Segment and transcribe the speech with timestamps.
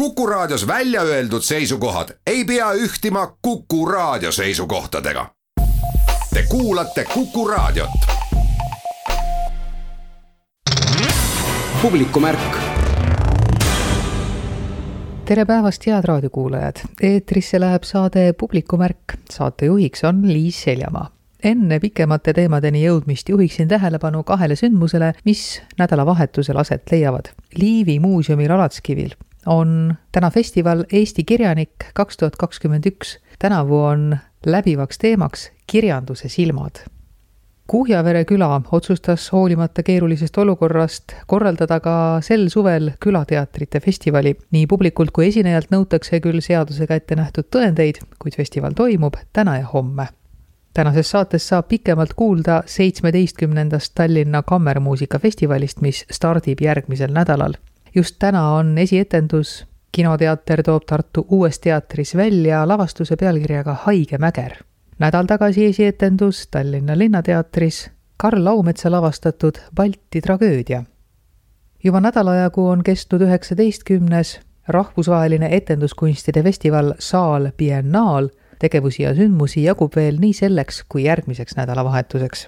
[0.00, 5.26] Kuku Raadios välja öeldud seisukohad ei pea ühtima Kuku Raadio seisukohtadega.
[6.34, 7.90] Te kuulate Kuku Raadiot.
[11.82, 12.56] publikumärk
[15.24, 16.76] tere päevast, head raadiokuulajad!
[17.02, 18.98] eetrisse läheb saade Publikumärk.
[19.30, 21.10] saatejuhiks on Liis Seljamaa.
[21.44, 27.24] enne pikemate teemadeni jõudmist juhiksin tähelepanu kahele sündmusele, mis nädalavahetusel aset leiavad.
[27.56, 29.10] Liivi muuseumil Alatskivil
[29.46, 33.18] on täna festival Eesti kirjanik kaks tuhat kakskümmend üks.
[33.38, 36.84] tänavu on läbivaks teemaks kirjanduse silmad.
[37.66, 44.36] Kuhjavere küla otsustas hoolimata keerulisest olukorrast korraldada ka sel suvel külateatrite festivali.
[44.50, 49.66] nii publikult kui esinejalt nõutakse küll seadusega ette nähtud tõendeid, kuid festival toimub täna ja
[49.66, 50.08] homme
[50.74, 57.54] tänases saates saab pikemalt kuulda seitsmeteistkümnendast Tallinna Kammermuusikafestivalist, mis stardib järgmisel nädalal
[57.94, 64.52] just täna on esietendus, kinoteater toob Tartu Uues Teatris välja lavastuse pealkirjaga Haige mäger.
[64.98, 70.84] nädal tagasi esietendus Tallinna Linnateatris Karl Laumetsa lavastatud Balti tragöödia.
[71.84, 78.28] juba nädala jagu on kestnud üheksateistkümnes rahvusvaheline etenduskunstide festival Saal Biennaal,
[78.58, 82.46] tegevusi ja sündmusi jagub veel nii selleks kui järgmiseks nädalavahetuseks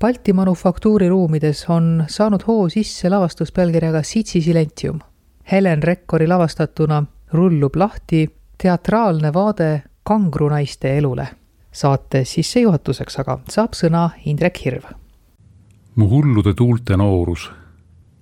[0.00, 4.98] Balti Manufaktuuri ruumides on saanud hoo sisse lavastus pealkirjaga Sitsi Silentium.
[5.52, 8.28] Helen Rekkori lavastatuna rullub lahti
[8.62, 11.28] teatraalne vaade kangrunaiste elule.
[11.72, 14.84] saate sissejuhatuseks aga saab sõna Indrek Hirv.
[15.94, 17.50] mu hullude tuulte noorus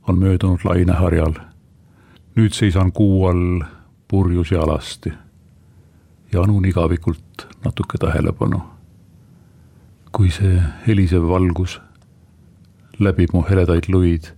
[0.09, 1.35] on möödunud laineharjal.
[2.37, 3.61] nüüd seisan kuu all
[4.09, 5.13] purjus ja alasti
[6.33, 8.76] ja anun igavikult natuke tähelepanu
[10.17, 11.75] kui see helisev valgus
[13.05, 14.31] läbib mu heledaid luid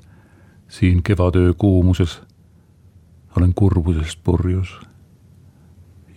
[0.68, 2.18] siin kevadöö kuumuses,
[3.36, 4.80] olen kurbusest purjus.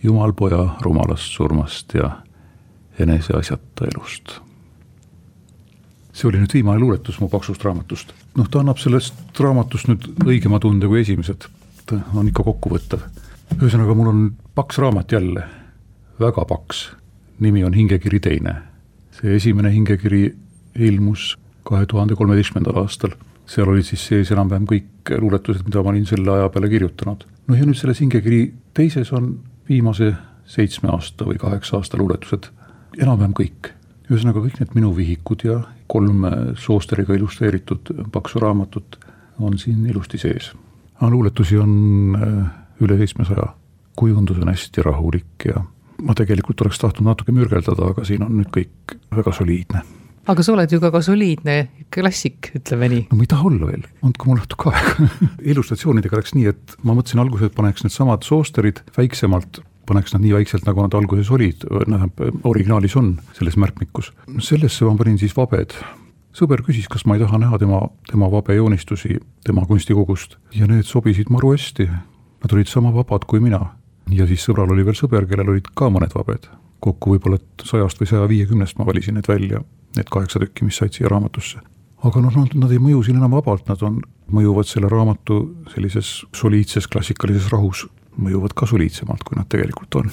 [0.02, 2.10] jumal poja rumalast surmast ja
[2.98, 4.40] eneseasjata elust.
[6.12, 8.12] see oli nüüd viimane luuletus mu paksust raamatust.
[8.34, 11.46] noh, ta annab sellest raamatust nüüd õigema tunde kui esimesed,
[11.86, 13.06] ta on ikka kokkuvõttev.
[13.60, 15.46] ühesõnaga, mul on paks raamat jälle,
[16.20, 16.84] väga paks,
[17.38, 18.71] nimi on Hingekiri teine
[19.22, 20.24] see esimene hingekiri
[20.82, 21.36] ilmus
[21.68, 23.14] kahe tuhande kolmeteistkümnendal aastal.
[23.46, 27.24] seal olid siis sees enam-vähem kõik luuletused, mida ma olin selle aja peale kirjutanud.
[27.48, 28.42] noh ja nüüd selles hingekiri
[28.74, 29.38] teises on
[29.68, 30.14] viimase
[30.46, 32.50] seitsme aasta või kaheksa aasta luuletused,
[32.98, 33.72] enam-vähem kõik.
[34.10, 36.26] ühesõnaga kõik need minu vihikud ja kolm
[36.58, 38.98] soosteriga illustreeritud paksu raamatut
[39.38, 40.52] on siin ilusti sees.
[41.00, 42.50] aga luuletusi on äh,
[42.80, 43.54] üle seitsmesaja,
[43.96, 45.64] kujundus on hästi rahulik ja
[46.02, 49.82] ma tegelikult oleks tahtnud natuke mürgeldada, aga siin on nüüd kõik väga soliidne.
[50.32, 51.56] aga sa oled ju ka, ka soliidne
[51.94, 53.02] klassik, ütleme nii.
[53.10, 55.10] no ma ei taha olla veel, andke mulle natuke aega
[55.54, 60.36] illustratsioonidega läks nii, et ma mõtlesin alguses, et paneks needsamad soosterid väiksemalt paneks nad nii
[60.36, 64.12] väikselt, nagu nad alguses olid, tähendab originaalis on selles märkmikus.
[64.38, 65.74] sellesse ma panin siis vabed.
[66.32, 71.28] sõber küsis, kas ma ei taha näha tema, tema vabejoonistusi tema kunstikogust ja need sobisid
[71.30, 71.90] maru hästi.
[72.42, 73.66] Nad olid sama vabad kui mina
[74.10, 76.48] ja siis sõbral oli veel sõber, kellel olid ka mõned vabed.
[76.82, 79.60] kokku võib-olla et sajast või saja viiekümnest ma valisin need välja,
[79.96, 81.60] need kaheksa tükki, mis said siia raamatusse.
[82.02, 84.00] aga noh, nad, nad ei mõju siin enam vabalt, nad on,
[84.32, 85.38] mõjuvad selle raamatu
[85.74, 87.86] sellises soliidses klassikalises rahus,
[88.18, 90.12] mõjuvad ka soliidsemalt, kui nad tegelikult on.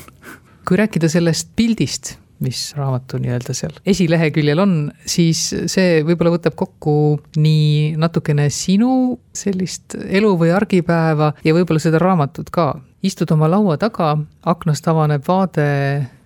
[0.68, 4.76] kui rääkida sellest pildist, mis raamatu nii-öelda seal esileheküljel on,
[5.10, 5.42] siis
[5.72, 6.94] see võib-olla võtab kokku
[7.36, 13.78] nii natukene sinu sellist elu või argipäeva ja võib-olla seda raamatut ka istud oma laua
[13.80, 14.16] taga,
[14.46, 15.68] aknast avaneb vaade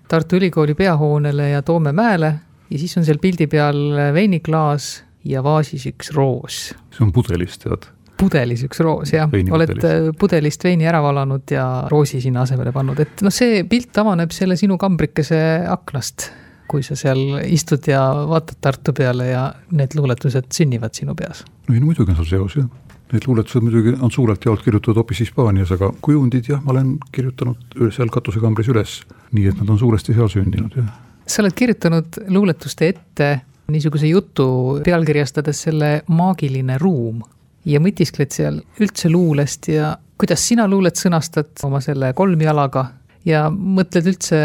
[0.09, 2.34] Tartu Ülikooli peahoonele ja Toomemäele
[2.69, 3.79] ja siis on seal pildi peal
[4.13, 6.69] veiniklaas ja vaasis üks roos.
[6.94, 7.89] see on pudelist, tead?
[8.19, 9.29] pudelis üks roos, jah.
[9.29, 9.73] oled
[10.19, 14.57] pudelist veini ära valanud ja roosi sinna asemele pannud, et noh, see pilt avaneb selle
[14.59, 16.29] sinu kambrikese aknast,
[16.69, 21.45] kui sa seal istud ja vaatad Tartu peale ja need luuletused sünnivad sinu peas.
[21.69, 22.69] ei no muidugi on seal seos, jah
[23.13, 27.76] Need luuletused muidugi on suurelt jaolt kirjutatud hoopis Hispaanias, aga kujundid jah, ma olen kirjutanud
[27.93, 28.96] seal katusekambris üles,
[29.38, 30.88] nii et nad on suuresti seal sündinud, jah.
[31.29, 33.29] sa oled kirjutanud luuletuste ette
[33.72, 34.47] niisuguse jutu,
[34.85, 37.22] pealkirjastades selle maagiline ruum
[37.70, 42.88] ja mõtiskled seal üldse luulest ja kuidas sina luulet sõnastad oma selle kolmjalaga
[43.28, 44.41] ja mõtled üldse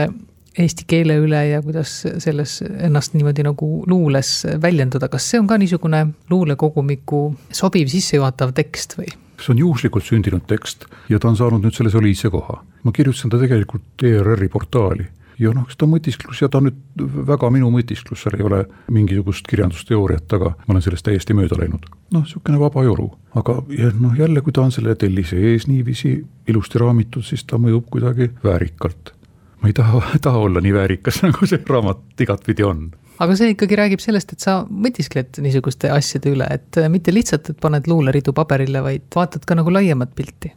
[0.59, 4.33] eesti keele üle ja kuidas selles ennast niimoodi nagu luules
[4.63, 7.23] väljendada, kas see on ka niisugune luulekogumiku
[7.53, 9.13] sobiv sissejuhatav tekst või?
[9.39, 12.59] see on juhuslikult sündinud tekst ja ta on saanud nüüd selle soliidse koha.
[12.83, 15.07] ma kirjutasin ta tegelikult ERR-i portaali
[15.39, 18.63] ja noh, ta mõtisklus ja ta nüüd väga minu mõtisklus, seal ei ole
[18.95, 21.87] mingisugust kirjandusteooriat taga, ma olen sellest täiesti mööda läinud.
[22.15, 23.61] noh, niisugune vaba joru, aga
[24.01, 26.17] noh, jälle, kui ta on selle tellise ees niiviisi
[26.49, 29.15] ilusti raamitud, siis ta mõjub kuidagi väärikalt.
[29.63, 32.89] Ma ei taha, taha olla nii väärikas, nagu see raamat igatpidi on
[33.19, 37.61] aga see ikkagi räägib sellest, et sa mõtiskled niisuguste asjade üle, et mitte lihtsalt, et
[37.61, 40.53] paned luuleridu paberile, vaid vaatad ka nagu laiemat pilti.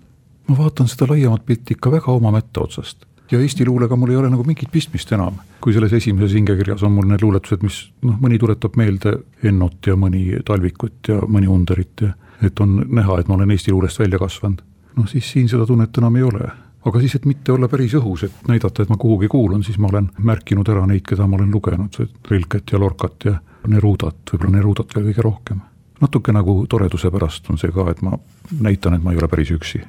[0.50, 4.16] ma vaatan seda laiemat pilti ikka väga oma mätta otsast ja Eesti luulega mul ei
[4.20, 5.40] ole nagu mingit pistmist enam.
[5.62, 9.14] kui selles esimeses hingekirjas on mul need luuletused, mis noh, mõni tuletab meelde
[9.44, 13.72] Ennot ja mõni Talvikut ja mõni Underit ja et on näha, et ma olen Eesti
[13.72, 14.62] luulest välja kasvanud.
[14.98, 16.50] noh, siis siin seda tunnet enam ei ole.
[16.86, 19.92] Aga siis, et mitte olla päris õhus, et näidata, et ma kuhugi kuulun, siis ma
[19.92, 22.00] olen märkinud ära neid, keda ma olen lugenud,
[22.30, 23.36] Rilket ja Lorcat ja
[23.68, 25.62] Nerudat, võib-olla Nerudat veel kõige rohkem.
[26.02, 28.18] Natuke nagu toreduse pärast on see ka, et ma
[28.60, 29.84] näitan, et ma ei ole päris üksi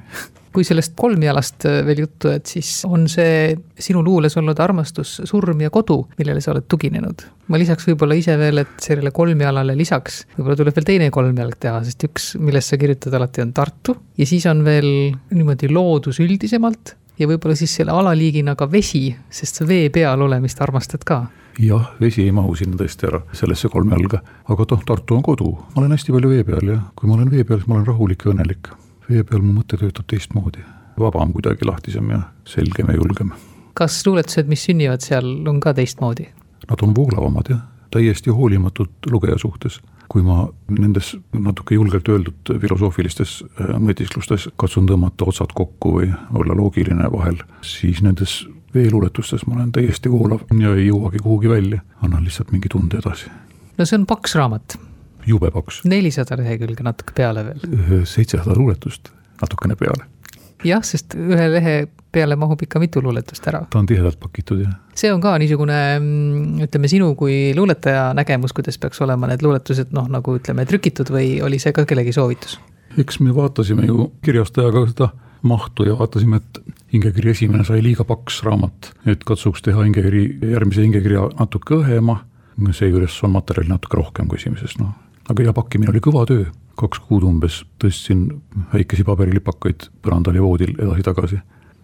[0.53, 5.61] kui sellest kolmjalast äh, veel juttu, et siis on see sinu luules olnud armastus, surm
[5.65, 7.27] ja kodu, millele sa oled tuginenud.
[7.51, 11.83] ma lisaks võib-olla ise veel, et sellele kolmjalale lisaks võib-olla tuleb veel teine kolmjalg teha,
[11.83, 14.89] sest üks, millest sa kirjutad alati, on Tartu ja siis on veel
[15.33, 20.61] niimoodi loodus üldisemalt ja võib-olla siis selle alaliigina ka vesi, sest sa vee peal olemist
[20.63, 21.23] armastad ka
[21.59, 25.51] jah, vesi ei mahu sinna tõesti ära, sellesse kolme jalga, aga noh, Tartu on kodu,
[25.73, 27.89] ma olen hästi palju vee peal ja kui ma olen vee peal, siis ma olen
[27.91, 28.71] rahulik ja õnnelik.
[29.09, 30.63] Vee peal mu mõte töötab teistmoodi,
[30.99, 33.33] vabam kuidagi, lahtisem ja selgem ja julgem.
[33.73, 36.27] kas luuletused, mis sünnivad seal, on ka teistmoodi?
[36.69, 39.81] Nad on voolavamad jah, täiesti hoolimatud lugeja suhtes.
[40.13, 46.53] kui ma nendes natuke julgelt öeldud filosoofilistes äh, mõtisklustes katsun tõmmata otsad kokku või olla
[46.53, 48.43] loogiline vahel, siis nendes
[48.75, 53.31] veeluuletustes ma olen täiesti voolav ja ei jõuagi kuhugi välja, annan lihtsalt mingi tunde edasi.
[53.77, 54.77] no see on paks raamat.
[55.27, 55.81] Jube paks.
[55.89, 58.05] nelisada lehekülge natuke peale veel.
[58.09, 59.11] seitsesada luuletust,
[59.41, 60.07] natukene peale.
[60.63, 61.75] jah, sest ühe lehe
[62.13, 63.63] peale mahub ikka mitu luuletust ära.
[63.69, 64.75] ta on tihedalt pakitud, jah.
[64.95, 69.91] see on ka niisugune, mm, ütleme, sinu kui luuletaja nägemus, kuidas peaks olema need luuletused,
[69.95, 72.59] noh, nagu ütleme, trükitud või oli see ka kellegi soovitus?
[72.97, 75.09] eks me vaatasime ju kirjastajaga seda
[75.43, 80.23] mahtu ja vaatasime, et hingekiri esimene sai liiga paks raamat, et katsuks teha hingekiri,
[80.53, 82.21] järgmise hingekirja natuke õhema,
[82.71, 84.93] seejuures on materjali natuke rohkem kui esimeses, noh.
[85.29, 86.45] Aga ja pakkimine oli kõva töö,
[86.79, 88.27] kaks kuud umbes tõstsin
[88.73, 91.41] väikesi paberilipakaid põrandal ja voodil edasi-tagasi.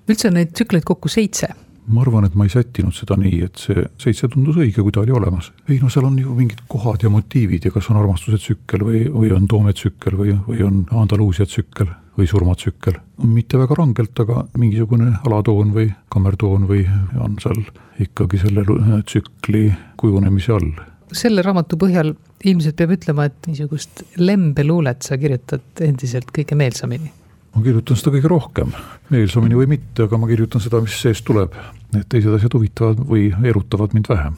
[0.10, 1.54] üldse on neid tsükleid kokku seitse
[1.90, 5.02] ma arvan, et ma ei sättinud seda nii, et see seitse tundus õige, kui ta
[5.02, 5.52] oli olemas.
[5.70, 9.02] ei no seal on ju mingid kohad ja motiivid ja kas on armastuse tsükkel või,
[9.14, 11.90] või on Toome tsükkel või, või on Andaluusia tsükkel
[12.20, 13.00] või surmatsükkel.
[13.24, 16.86] mitte väga rangelt, aga mingisugune alatoon või kammertoon või
[17.20, 17.64] on seal
[18.00, 18.66] ikkagi selle
[19.02, 20.72] tsükli kujunemise all.
[21.16, 22.14] Selle raamatu põhjal
[22.50, 27.12] ilmselt peab ütlema, et niisugust lembeluulet sa kirjutad endiselt kõige meelsamini
[27.56, 28.74] ma kirjutan seda kõige rohkem,
[29.14, 31.56] meelsamini või mitte, aga ma kirjutan seda, mis seest tuleb.
[31.96, 34.36] Need teised asjad huvitavad või erutavad mind vähem.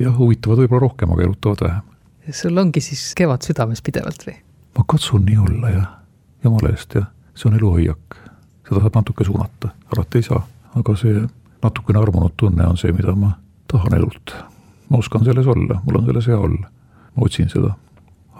[0.00, 1.82] jah, huvitavad võib-olla rohkem, aga erutavad vähem.
[2.32, 4.36] sul ongi siis kevad südames pidevalt või?
[4.78, 5.88] ma katsun nii olla jah,
[6.44, 8.16] jumala eest jah, see on eluhoiak.
[8.68, 10.40] seda saab natuke suunata, alati ei saa,
[10.80, 11.26] aga see
[11.62, 13.34] natukene armunud tunne on see, mida ma
[13.68, 14.34] tahan elult.
[14.90, 16.70] Ma oskan selles olla, mul on selles hea olla.
[17.16, 17.74] ma otsin seda.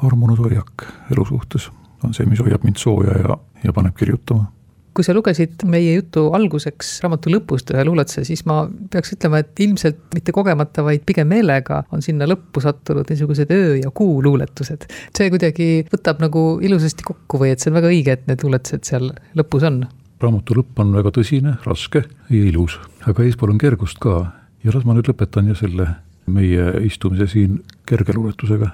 [0.02, 1.70] armunud hoiak elu suhtes
[2.05, 4.49] on see, mis hoiab mind sooja ja, ja paneb kirjutama
[4.94, 9.62] kui sa lugesid meie jutu alguseks raamatu lõpust ühe luuletuse, siis ma peaks ütlema, et
[9.62, 14.88] ilmselt mitte kogemata, vaid pigem meelega on sinna lõppu sattunud niisugused öö ja kuu luuletused.
[15.17, 18.91] see kuidagi võtab nagu ilusasti kokku või et see on väga õige, et need luuletused
[18.91, 19.85] seal lõpus on?
[20.20, 24.25] raamatu lõpp on väga tõsine, raske ja ilus, aga eespool on kergust ka
[24.65, 25.86] ja las ma nüüd lõpetan ja selle
[26.27, 28.70] meie istumise siin kerge luuletusega,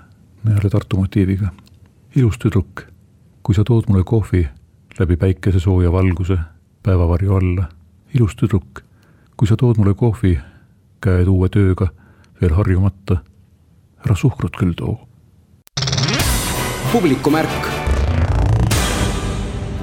[0.48, 1.48] jälle Tartu motiiviga.
[2.16, 2.96] ilus tüdruk
[3.46, 4.40] kui sa tood mulle kohvi
[4.98, 6.38] läbi päikesesooja valguse
[6.82, 7.68] päevavarju alla,
[8.14, 8.82] ilus tüdruk,
[9.36, 10.32] kui sa tood mulle kohvi,
[10.98, 11.92] käed uue tööga
[12.40, 13.20] veel harjumata,
[14.02, 14.98] ära suhkrut küll too.
[16.92, 17.75] publikumärk.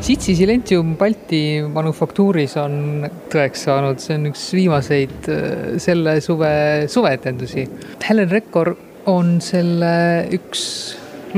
[0.03, 5.45] Sitsi Silentium Balti Manufaktuuris on tõeks saanud, see on üks viimaseid äh,
[5.79, 6.49] selle suve
[6.91, 7.63] suveetendusi.
[8.03, 8.73] Helen Rekkor
[9.07, 9.93] on selle
[10.35, 10.65] üks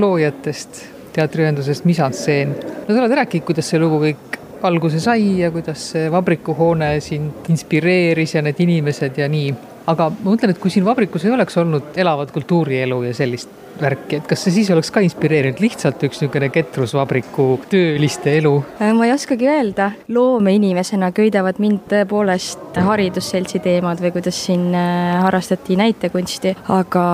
[0.01, 0.81] loojatest
[1.13, 2.55] teatriühendusest Misanseen.
[2.57, 7.45] no sa oled rääkinud, kuidas see lugu kõik alguse sai ja kuidas see vabrikuhoone sind
[7.53, 9.53] inspireeris ja need inimesed ja nii.
[9.93, 14.19] aga ma mõtlen, et kui siin vabrikus ei oleks olnud elavat kultuurielu ja sellist, värki,
[14.19, 18.53] et kas see siis oleks ka inspireerinud lihtsalt üks niisugune ketrusvabriku tööliste elu?
[18.79, 25.15] Äh, ma ei oskagi öelda, loomeinimesena köidavad mind tõepoolest haridusseltsi teemad või kuidas siin äh,
[25.23, 27.05] harrastati näitekunsti, aga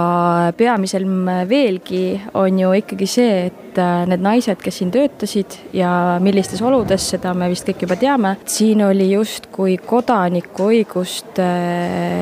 [0.57, 1.07] peamisel
[1.49, 2.05] veelgi
[2.37, 5.91] on ju ikkagi see, et äh, need naised, kes siin töötasid ja
[6.23, 11.49] millistes oludes, seda me vist kõik juba teame, siin oli justkui kodanikuõiguste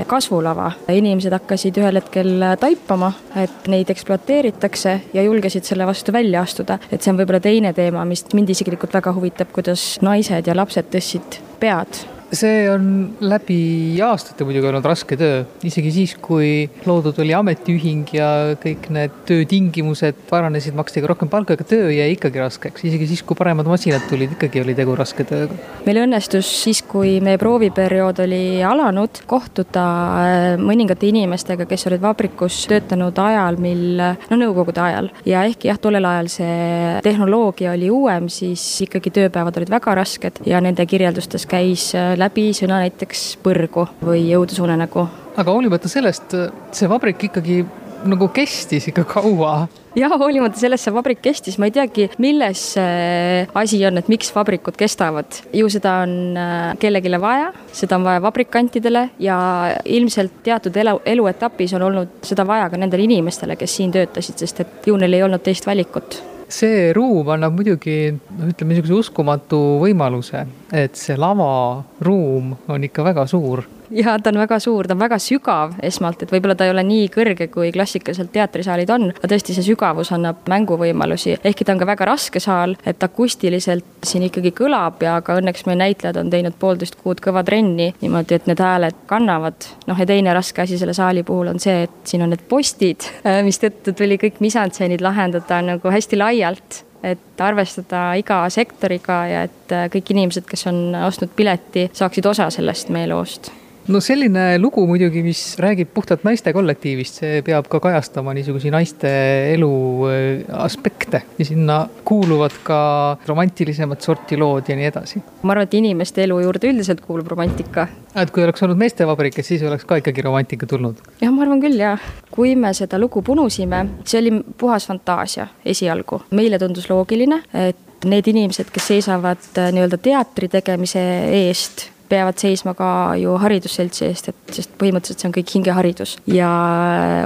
[0.09, 0.71] kasvulava.
[0.89, 3.89] inimesed hakkasid ühel hetkel taipama, et neid
[4.29, 6.77] ekspluateeritakse ja julgesid selle vastu välja astuda.
[6.91, 10.85] et see on võib-olla teine teema, mis mind isiklikult väga huvitab, kuidas naised ja lapsed
[10.93, 12.83] tõstsid pead see on
[13.21, 18.29] läbi aastate muidugi olnud raske töö, isegi siis, kui loodud oli ametiühing ja
[18.61, 23.23] kõik need töötingimused paranesid, maksti ka rohkem palka, aga töö jäi ikkagi raskeks, isegi siis,
[23.25, 25.57] kui paremad masinad tulid, ikkagi oli tegu raske tööga.
[25.87, 29.85] meil õnnestus siis, kui meie prooviperiood oli alanud, kohtuda
[30.21, 35.09] äh, mõningate inimestega, kes olid vabrikus töötanud ajal, mil, no nõukogude ajal.
[35.25, 40.43] Ja ehkki jah, tollel ajal see tehnoloogia oli uuem, siis ikkagi tööpäevad olid väga rasked
[40.49, 45.07] ja nende kirjeldustes käis äh, läbi sõna näiteks põrgu või jõudusunenägu.
[45.39, 46.35] aga hoolimata sellest,
[46.75, 47.63] see vabrik ikkagi
[48.07, 49.67] nagu kestis ikka kaua.
[49.97, 54.31] jah, hoolimata sellest see vabrik kestis, ma ei teagi, milles see asi on, et miks
[54.35, 55.41] vabrikud kestavad.
[55.53, 59.37] ju seda on äh, kellelegi vaja, seda on vaja vabrikantidele ja
[59.85, 64.65] ilmselt teatud elu, eluetapis on olnud seda vaja ka nendele inimestele, kes siin töötasid, sest
[64.65, 69.59] et ju neil ei olnud teist valikut see ruum annab muidugi noh, ütleme niisuguse uskumatu
[69.83, 75.01] võimaluse, et see lavaruum on ikka väga suur ja ta on väga suur, ta on
[75.01, 79.31] väga sügav esmalt, et võib-olla ta ei ole nii kõrge, kui klassikaliselt teatrisaalid on, aga
[79.31, 84.27] tõesti, see sügavus annab mänguvõimalusi, ehkki ta on ka väga raske saal, et akustiliselt siin
[84.29, 88.49] ikkagi kõlab ja ka õnneks meie näitlejad on teinud poolteist kuud kõva trenni niimoodi, et
[88.49, 89.69] need hääled kannavad.
[89.87, 93.07] noh, ja teine raske asi selle saali puhul on see, et siin on need postid,
[93.47, 100.11] mistõttu tuli kõik misantseenid lahendada nagu hästi laialt et arvestada iga sektoriga ja et kõik
[100.11, 103.53] inimesed, kes on ostnud pileti, saaksid osa sellest meie loost
[103.89, 109.09] no selline lugu muidugi, mis räägib puhtalt naiste kollektiivist, see peab ka kajastama niisuguseid naiste
[109.55, 109.71] elu
[110.09, 110.27] äh,
[110.61, 112.79] aspekte ja sinna kuuluvad ka
[113.27, 115.23] romantilisemat sorti lood ja nii edasi.
[115.41, 117.87] ma arvan, et inimeste elu juurde üldiselt kuulub romantika.
[118.13, 121.01] et kui oleks olnud meestevabrik, et siis oleks ka ikkagi romantika tulnud?
[121.21, 122.09] jah, ma arvan küll, jah.
[122.31, 126.23] kui me seda lugu punusime, see oli puhas fantaasia esialgu.
[126.29, 131.01] meile tundus loogiline, et need inimesed, kes seisavad äh, nii-öelda teatri tegemise
[131.45, 132.89] eest peavad seisma ka
[133.19, 136.15] ju haridusseltsi eest, et sest põhimõtteliselt see on kõik hingeharidus.
[136.29, 136.49] ja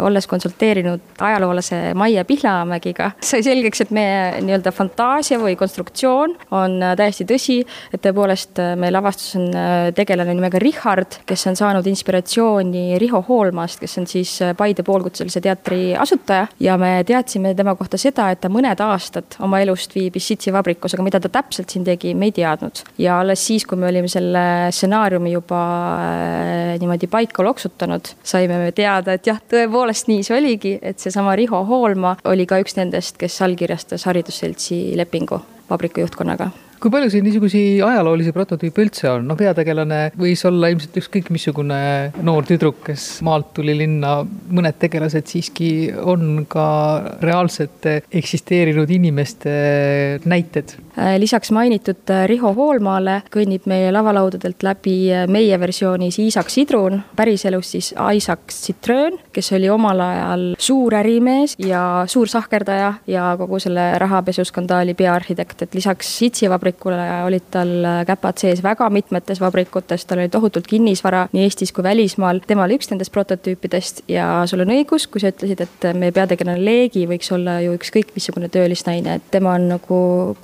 [0.03, 7.27] olles konsulteerinud ajaloolase Maie Pihlamägiga, sai selgeks, et meie nii-öelda fantaasia või konstruktsioon on täiesti
[7.29, 7.59] tõsi,
[7.93, 9.49] et tõepoolest meie lavastus on
[9.95, 15.93] tegelane nimega Richard, kes on saanud inspiratsiooni Riho Hoolmast, kes on siis Paide poolkutselise teatri
[15.99, 20.53] asutaja ja me teadsime tema kohta seda, et ta mõned aastad oma elust viibis Sitsi
[20.55, 22.83] vabrikus, aga mida ta täpselt siin tegi, me ei teadnud.
[22.97, 25.61] ja alles siis, kui me olime selle stsenaariumi juba
[26.01, 31.37] äh, niimoodi paika loksutanud, saime me teada, et jah, tõepoolest nii see oligi, et seesama
[31.39, 36.51] Riho Hoolma oli ka üks nendest, kes allkirjastas haridusseltsi lepingu vabriku juhtkonnaga
[36.83, 41.77] kui palju siin niisuguseid ajaloolisi prototüüpe üldse on, no peategelane võis olla ilmselt ükskõik missugune
[42.27, 46.65] noor tüdruk, kes maalt tuli linna, mõned tegelased siiski on ka
[47.23, 49.53] reaalsete eksisteerinud inimeste
[50.27, 50.75] näited.
[50.97, 56.99] Äh, lisaks mainitud äh, Riho Hoolmaale kõnnib meie lavalaudadelt läbi äh, meie versioonis Iisak Sidrun,
[57.17, 63.57] päriselus siis Isaac Citroen, kes oli omal ajal suur ärimees ja suur sahkerdaja ja kogu
[63.63, 67.73] selle rahapesuskandaali peaarhitekt, et lisaks Sitsi vabrik vabrikule olid tal
[68.05, 72.39] käpad sees väga mitmetes vabrikutes, tal oli tohutult kinnisvara nii Eestis kui välismaal.
[72.47, 76.61] tema oli üks nendest prototüüpidest ja sul on õigus, kui sa ütlesid, et meie peategelane
[76.61, 80.37] Leegi võiks olla ju ükskõik missugune töölisnaine, et tema on nagu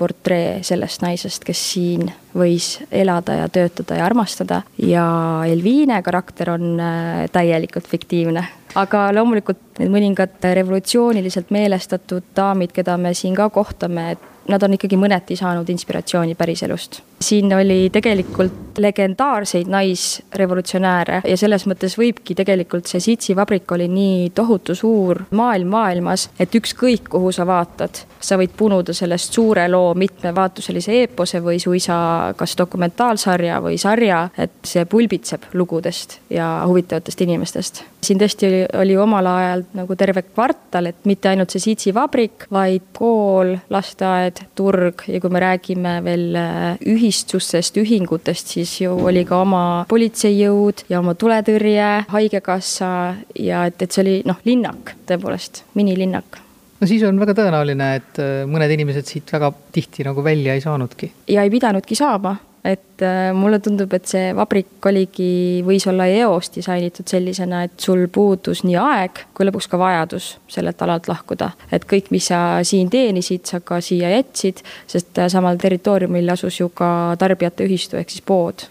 [0.00, 5.04] koondportree sellest naisest, kes siin võis elada ja töötada ja armastada ja
[5.46, 8.46] Elviine karakter on äh, täielikult fiktiivne
[8.78, 14.74] aga loomulikult need mõningad revolutsiooniliselt meelestatud daamid, keda me siin ka kohtame, et nad on
[14.74, 17.02] ikkagi mõneti saanud inspiratsiooni päriselust.
[17.20, 24.30] siin oli tegelikult legendaarseid naisrevolutsionääre ja selles mõttes võibki tegelikult see Sitsi vabrik oli nii
[24.34, 29.92] tohutu suur maailm maailmas, et ükskõik kuhu sa vaatad, sa võid punuda sellest suure loo
[29.94, 31.98] mitmevaatuselise eepose või suisa
[32.36, 37.82] kas dokumentaalsarja või sarja, et see pulbitseb lugudest ja huvitavatest inimestest.
[38.02, 42.46] siin tõesti oli, oli omal ajal nagu terve kvartal, et mitte ainult see Sitsi vabrik,
[42.50, 49.24] vaid kool, lasteaed, turg ja kui me räägime veel äh, ühistustest, ühingutest, siis ju oli
[49.28, 52.92] ka oma politseijõud ja oma tuletõrje, haigekassa
[53.38, 56.40] ja et, et see oli noh, linnak tõepoolest, minilinnak
[56.80, 60.62] no siis on väga tõenäoline, et äh, mõned inimesed siit väga tihti nagu välja ei
[60.64, 61.12] saanudki.
[61.28, 65.30] ja ei pidanudki saama, et äh, mulle tundub, et see vabrik oligi,
[65.66, 70.82] võis olla eost disainitud sellisena, et sul puudus nii aeg kui lõpuks ka vajadus sellelt
[70.84, 71.52] alalt lahkuda.
[71.72, 76.60] et kõik, mis sa siin teenisid, sa ka siia jätsid, sest äh, samal territooriumil asus
[76.60, 78.68] ju ka tarbijate ühistu ehk siis pood.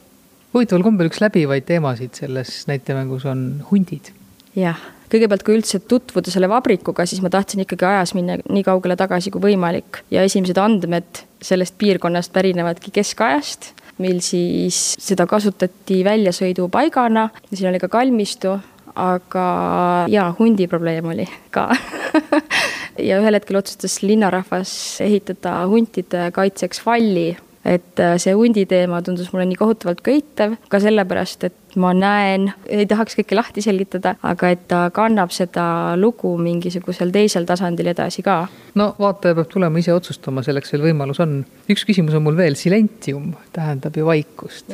[0.54, 4.14] huvitaval kombel üks läbivaid teemasid selles näitemängus on hundid.
[4.58, 4.80] jah
[5.12, 9.34] kõigepealt, kui üldse tutvuda selle vabrikuga, siis ma tahtsin ikkagi ajas minna nii kaugele tagasi
[9.34, 10.04] kui võimalik.
[10.14, 17.30] Ja esimesed andmed sellest piirkonnast pärinevadki keskajast, mil siis seda kasutati väljasõidupaigana.
[17.50, 18.56] Ja siin oli ka kalmistu,
[19.00, 19.46] aga
[20.12, 21.70] jaa, hundi probleem oli ka.
[23.00, 24.72] Ja ühel hetkel otsustas linnarahvas
[25.06, 27.30] ehitada huntide kaitseks valli
[27.66, 32.50] et äh, see hundi teema tundus mulle nii kohutavalt köitev, ka sellepärast, et ma näen,
[32.68, 38.26] ei tahaks kõike lahti selgitada, aga et ta kannab seda lugu mingisugusel teisel tasandil edasi
[38.26, 38.42] ka.
[38.80, 41.44] no vaataja peab tulema ise otsustama, selleks veel võimalus on.
[41.70, 44.74] üks küsimus on mul veel, silentium tähendab ju vaikust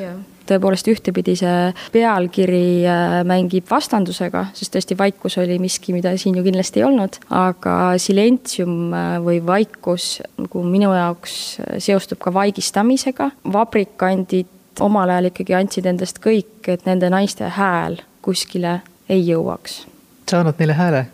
[0.49, 6.45] tõepoolest ühtepidi see pealkiri äh, mängib vastandusega, sest tõesti vaikus oli miski, mida siin ju
[6.45, 13.31] kindlasti ei olnud, aga silentsium äh, või vaikus nagu minu jaoks äh, seostub ka vaigistamisega.
[13.53, 18.79] vabrikandid omal ajal ikkagi andsid endast kõik, et nende naiste hääl kuskile
[19.09, 19.85] ei jõuaks.
[20.29, 21.05] sa annad neile hääle?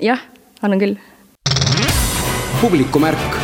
[0.00, 0.20] jah,
[0.62, 0.96] annan küll.
[2.60, 3.43] publikumärk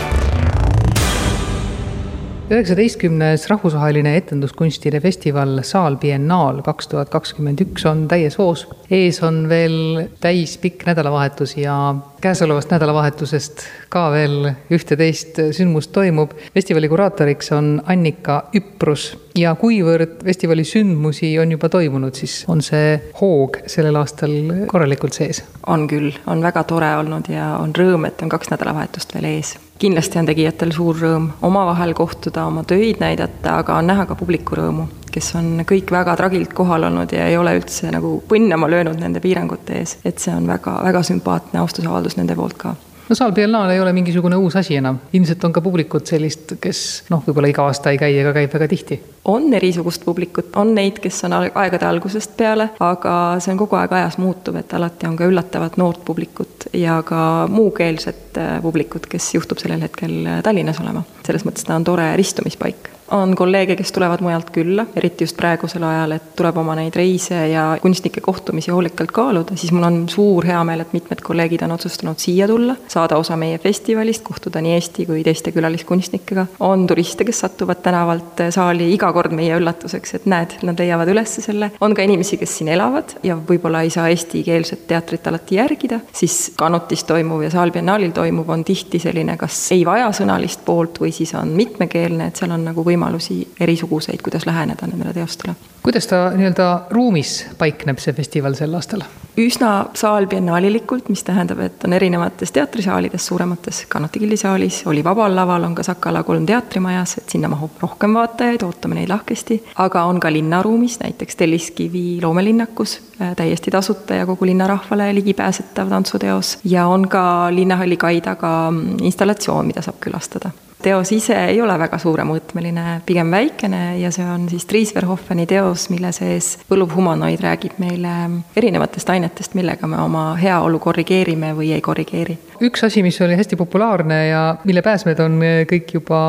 [2.51, 8.65] üheksateistkümnes rahvusvaheline etenduskunstide festival Saal Biennaal kaks tuhat kakskümmend üks on täies hoos.
[8.91, 11.77] ees on veel täispikk nädalavahetus ja
[12.21, 16.35] käesolevast nädalavahetusest ka veel ühte-teist sündmust toimub.
[16.55, 22.99] festivali kuraatoriks on Annika Üprus ja kuivõrd festivali sündmusi on juba toimunud, siis on see
[23.21, 25.45] hoog sellel aastal korralikult sees?
[25.67, 29.59] on küll, on väga tore olnud ja on rõõm, et on kaks nädalavahetust veel ees
[29.81, 34.59] kindlasti on tegijatel suur rõõm omavahel kohtuda, oma töid näidata, aga on näha ka publiku
[34.59, 39.01] rõõmu, kes on kõik väga tragilt kohal olnud ja ei ole üldse nagu põnnama löönud
[39.01, 39.97] nende piirangute ees.
[40.05, 42.75] et see on väga, väga sümpaatne austusavaldus nende poolt ka
[43.11, 46.83] no Saal Biennaal ei ole mingisugune uus asi enam, ilmselt on ka publikut sellist, kes
[47.11, 49.01] noh, võib-olla iga aasta ei käi, aga käib väga tihti.
[49.25, 53.93] on erisugust publikut, on neid, kes on aegade algusest peale, aga see on kogu aeg
[53.99, 59.35] ajas muutuv, et alati on ka üllatavat noort publikut ja ka muukeelset äh, publikut, kes
[59.35, 61.03] juhtub sellel hetkel äh, Tallinnas olema.
[61.31, 65.83] Selles mõttes ta on tore ristumispaik on kolleege, kes tulevad mujalt külla, eriti just praegusel
[65.87, 70.47] ajal, et tuleb oma neid reise ja kunstnike kohtumisi hoolikalt kaaluda, siis mul on suur
[70.47, 75.07] heameel, et mitmed kolleegid on otsustanud siia tulla, saada osa meie festivalist, kohtuda nii Eesti
[75.09, 76.47] kui teiste külaliskunstnikega.
[76.61, 81.35] on turiste, kes satuvad tänavalt saali iga kord meie üllatuseks, et näed, nad leiavad üles
[81.41, 81.71] selle.
[81.81, 86.53] on ka inimesi, kes siin elavad ja võib-olla ei saa eestikeelset teatrit alati järgida, siis
[86.57, 91.13] Kanutis toimuv ja Saal Biennaalil toimuv on tihti selline, kas ei vaja sõnalist poolt või
[91.21, 95.55] siis on mitmekeelne, et seal on nagu võimalusi erisuguseid, kuidas läheneda nendele teostele.
[95.83, 99.05] kuidas ta nii-öelda ruumis paikneb, see festival sel aastal?
[99.41, 105.75] üsna saalbiennaalilikult, mis tähendab, et on erinevates teatrisaalides, suuremates, Kannati saalis, oli Vabal laval, on
[105.75, 109.63] ka Sakala kolm teatrimajas, et sinna mahub rohkem vaatajaid, ootame neid lahkesti.
[109.77, 116.59] aga on ka linnaruumis, näiteks Telliskivi loomelinnakus, äh, täiesti tasuta ja kogu linnarahvale ligipääsetav tantsuteos
[116.65, 120.51] ja on ka linnahalli kai taga mm, installatsioon, mida saab külastada
[120.83, 125.89] teos ise ei ole väga suuremõõtmeline, pigem väikene ja see on siis Dries Verhoffeni teos,
[125.93, 128.15] mille sees võluv humanoid räägib meile
[128.57, 132.39] erinevatest ainetest, millega me oma heaolu korrigeerime või ei korrigeeri.
[132.61, 135.41] üks asi, mis oli hästi populaarne ja mille pääsmed on
[135.71, 136.21] kõik juba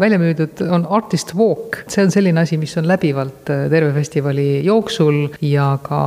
[0.00, 1.82] välja müüdud, on Artist Walk.
[1.88, 6.00] see on selline asi, mis on läbivalt terve festivali jooksul ja ka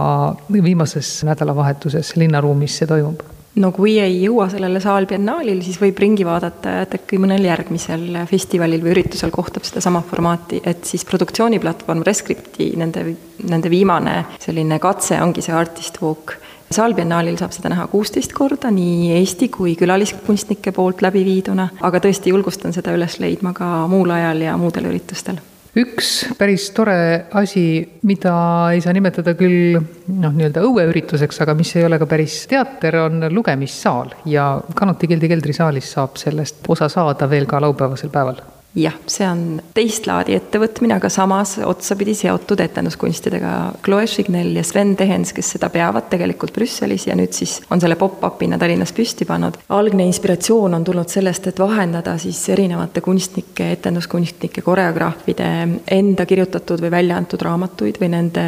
[0.51, 3.21] viimases nädalavahetuses linnaruumis see toimub
[3.59, 8.83] no kui ei jõua sellele saalbiennaalil, siis võib ringi vaadata, et äkki mõnel järgmisel festivalil
[8.83, 13.05] või üritusel kohtab sedasama formaati, et siis produktsiooniplatvorm Rescripti, nende,
[13.49, 16.37] nende viimane selline katse ongi see Artist Walk.
[16.71, 22.31] saalbiennaalil saab seda näha kuusteist korda nii Eesti kui külaliskunstnike poolt läbi viiduna, aga tõesti
[22.31, 25.43] julgustan seda üles leidma ka muul ajal ja muudel üritustel
[25.79, 27.63] üks päris tore asi,
[28.07, 28.33] mida
[28.75, 33.27] ei saa nimetada küll noh, nii-öelda õueürituseks, aga mis ei ole ka päris teater, on
[33.31, 34.15] lugemissaal.
[34.25, 38.41] Ja Kanuti Gildi keldrisaalis saab sellest osa saada veel ka laupäevasel päeval
[38.75, 43.53] jah, see on teist laadi ettevõtmine, aga samas otsapidi seotud etenduskunstidega.
[43.83, 47.97] Chloe Chignell ja Sven Tehens, kes seda peavad tegelikult Brüsselis ja nüüd siis on selle
[47.99, 49.59] pop-up'ina Tallinnas püsti pannud.
[49.69, 55.49] algne inspiratsioon on tulnud sellest, et vahendada siis erinevate kunstnike, etenduskunstnike, koreograafide
[55.91, 58.45] enda kirjutatud või välja antud raamatuid või nende,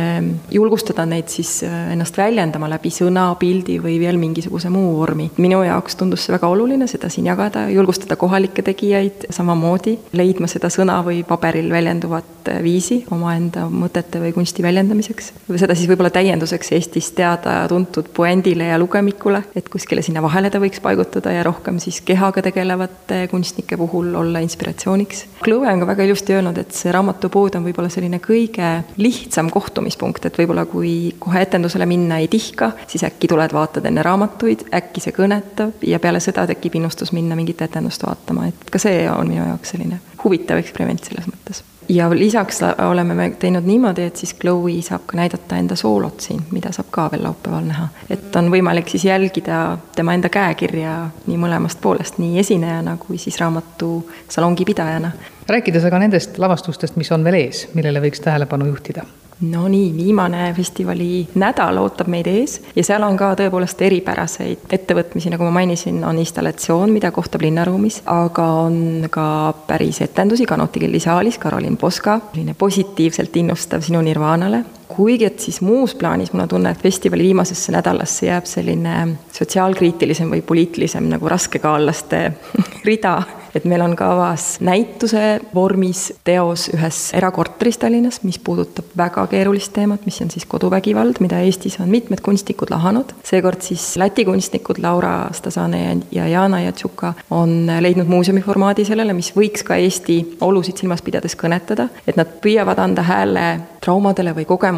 [0.52, 5.30] julgustada neid siis äh, ennast väljendama läbi sõna, pildi või veel mingisuguse muu vormi.
[5.38, 10.70] minu jaoks tundus see väga oluline, seda siin jagada, julgustada kohalikke tegijaid samamoodi leidma seda
[10.74, 15.32] sõna või paberil väljenduvat viisi omaenda mõtete või kunsti väljendamiseks.
[15.56, 20.82] seda siis võib-olla täienduseks Eestis teada-tuntud puändile ja lugemikule, et kuskile sinna vahele ta võiks
[20.84, 25.26] paigutada ja rohkem siis kehaga tegelevate kunstnike puhul olla inspiratsiooniks.
[25.44, 30.26] Chloe on ka väga ilusti öelnud, et see raamatupood on võib-olla selline kõige lihtsam kohtumispunkt,
[30.26, 35.02] et võib-olla kui kohe etendusele minna ei tihka, siis äkki tuled, vaatad enne raamatuid, äkki
[35.04, 39.30] see kõnetab ja peale seda tekib innustus minna mingit etendust vaatama, et ka see on
[39.32, 41.64] minu jaoks selline huvitav eksperiment selles mõttes.
[41.90, 46.42] ja lisaks oleme me teinud niimoodi, et siis Chloe saab ka näidata enda soolot siin,
[46.52, 47.88] mida saab ka veel laupäeval näha.
[48.10, 50.96] et on võimalik siis jälgida tema enda käekirja
[51.28, 55.12] nii mõlemast poolest, nii esinejana kui siis raamatu salongi pidajana.
[55.50, 59.06] rääkides aga nendest lavastustest, mis on veel ees, millele võiks tähelepanu juhtida
[59.52, 65.32] no nii, viimane festivali nädal ootab meid ees ja seal on ka tõepoolest eripäraseid ettevõtmisi,
[65.34, 69.26] nagu ma mainisin, on installatsioon, mida kohtab linnaruumis, aga on ka
[69.68, 75.96] päris etendusi Kanuti killisaalis, Karolin Poska, selline positiivselt innustav Sinu nirvaanale kuigi et siis muus
[75.96, 78.98] plaanis mul on tunne, et festivali viimasesse nädalasse jääb selline
[79.32, 82.26] sotsiaalkriitilisem või poliitilisem nagu raskekaallaste
[82.90, 83.18] rida
[83.56, 90.06] et meil on kavas näituse vormis teos ühes erakorteris Tallinnas, mis puudutab väga keerulist teemat,
[90.06, 93.14] mis on siis koduvägivald, mida Eestis on mitmed kunstnikud lahanud.
[93.24, 99.34] seekord siis Läti kunstnikud Laura Stasane ja Jana Jatšuka on leidnud muuseumi formaadi sellele, mis
[99.36, 103.48] võiks ka Eesti olusid silmas pidades kõnetada, et nad püüavad anda hääle
[103.84, 104.73] traumadele või kogemustele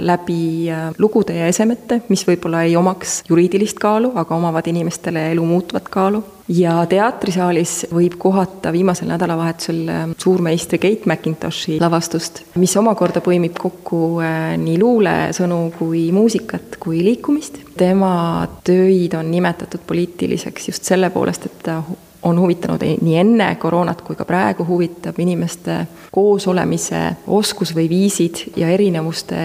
[0.00, 5.44] läbi äh, lugude ja esemete, mis võib-olla ei omaks juriidilist kaalu, aga omavad inimestele elu
[5.46, 13.22] muutvat kaalu ja teatrisaalis võib kohata viimasel nädalavahetusel äh, suurmeistri Kate McIntoshi lavastust, mis omakorda
[13.24, 17.60] põimib kokku äh, nii luulesõnu kui muusikat kui liikumist.
[17.78, 21.82] tema töid on nimetatud poliitiliseks just selle poolest, et ta
[22.22, 25.78] on huvitanud nii enne koroonat kui ka praegu huvitab inimeste
[26.12, 29.36] koosolemise oskus või viisid ja erinevuste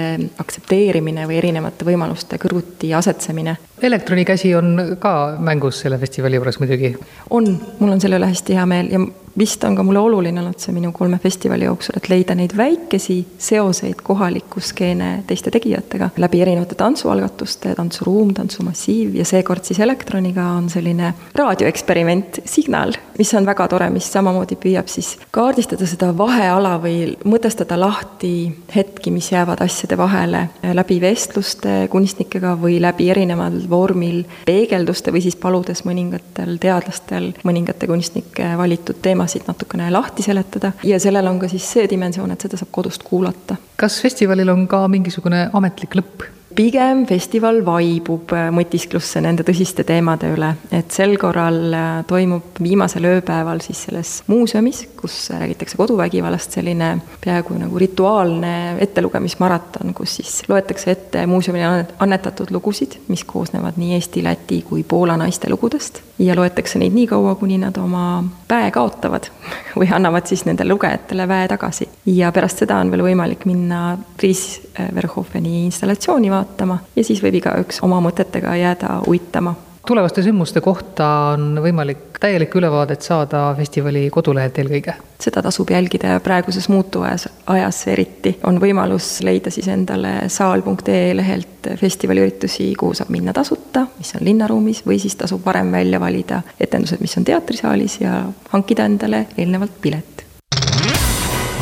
[0.42, 3.58] aktsepteerimine või erinevate võimaluste kõrvuti asetsemine.
[3.82, 6.96] elektronikäsi on ka mängus selle festivali juures muidugi?
[7.30, 9.06] on, mul on selle üle hästi hea meel ja
[9.38, 13.18] vist on ka mulle oluline olnud see minu kolme festivali jooksul, et leida neid väikesi
[13.42, 20.70] seoseid kohaliku skeene teiste tegijatega läbi erinevate tantsualgatuste, tantsuruum, tantsumassiiv ja seekord siis Elektroniga on
[20.70, 27.16] selline raadioeksperiment Signal, mis on väga tore, mis samamoodi püüab siis kaardistada seda vaheala või
[27.26, 28.34] mõtestada lahti
[28.76, 30.46] hetki, mis jäävad asjade vahele
[30.78, 38.54] läbi vestluste kunstnikega või läbi erineval vormil peegelduste või siis paludes mõningatel teadlastel mõningate kunstnike
[38.58, 42.60] valitud teemasid teemasid natukene lahti seletada ja sellel on ka siis see dimensioon, et seda
[42.60, 43.56] saab kodust kuulata.
[43.78, 46.28] kas festivalil on ka mingisugune ametlik lõpp?
[46.56, 53.08] Pigem festival vaibub äh, mõtisklusse nende tõsiste teemade üle, et sel korral äh, toimub viimasel
[53.10, 60.94] ööpäeval siis selles muuseumis, kus räägitakse koduvägivallast, selline peaaegu nagu rituaalne ettelugemismaraton, kus siis loetakse
[60.94, 66.80] ette muuseumile annetatud lugusid, mis koosnevad nii Eesti, Läti kui Poola naiste lugudest ja loetakse
[66.80, 69.30] neid nii kaua, kuni nad oma väe kaotavad
[69.80, 71.90] või annavad siis nendele lugejatele väe tagasi.
[72.06, 74.62] ja pärast seda on veel võimalik minna Dries
[74.96, 79.56] Verhofeni installatsiooni vaatama, vaatama ja siis võib igaüks oma mõtetega jääda uitama
[79.88, 84.96] tulevaste sündmuste kohta on võimalik täielikku ülevaadet saada festivali kodulehelt eelkõige?
[85.24, 91.70] seda tasub jälgida ja praeguses muutuvajas ajas eriti on võimalus leida siis endale saal.ee lehelt
[91.80, 97.00] festivaliüritusi, kuhu saab minna tasuta, mis on linnaruumis, või siis tasub varem välja valida etendused,
[97.00, 98.20] mis on teatrisaalis ja
[98.52, 100.28] hankida endale eelnevalt pilet.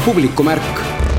[0.05, 1.10] publikumärk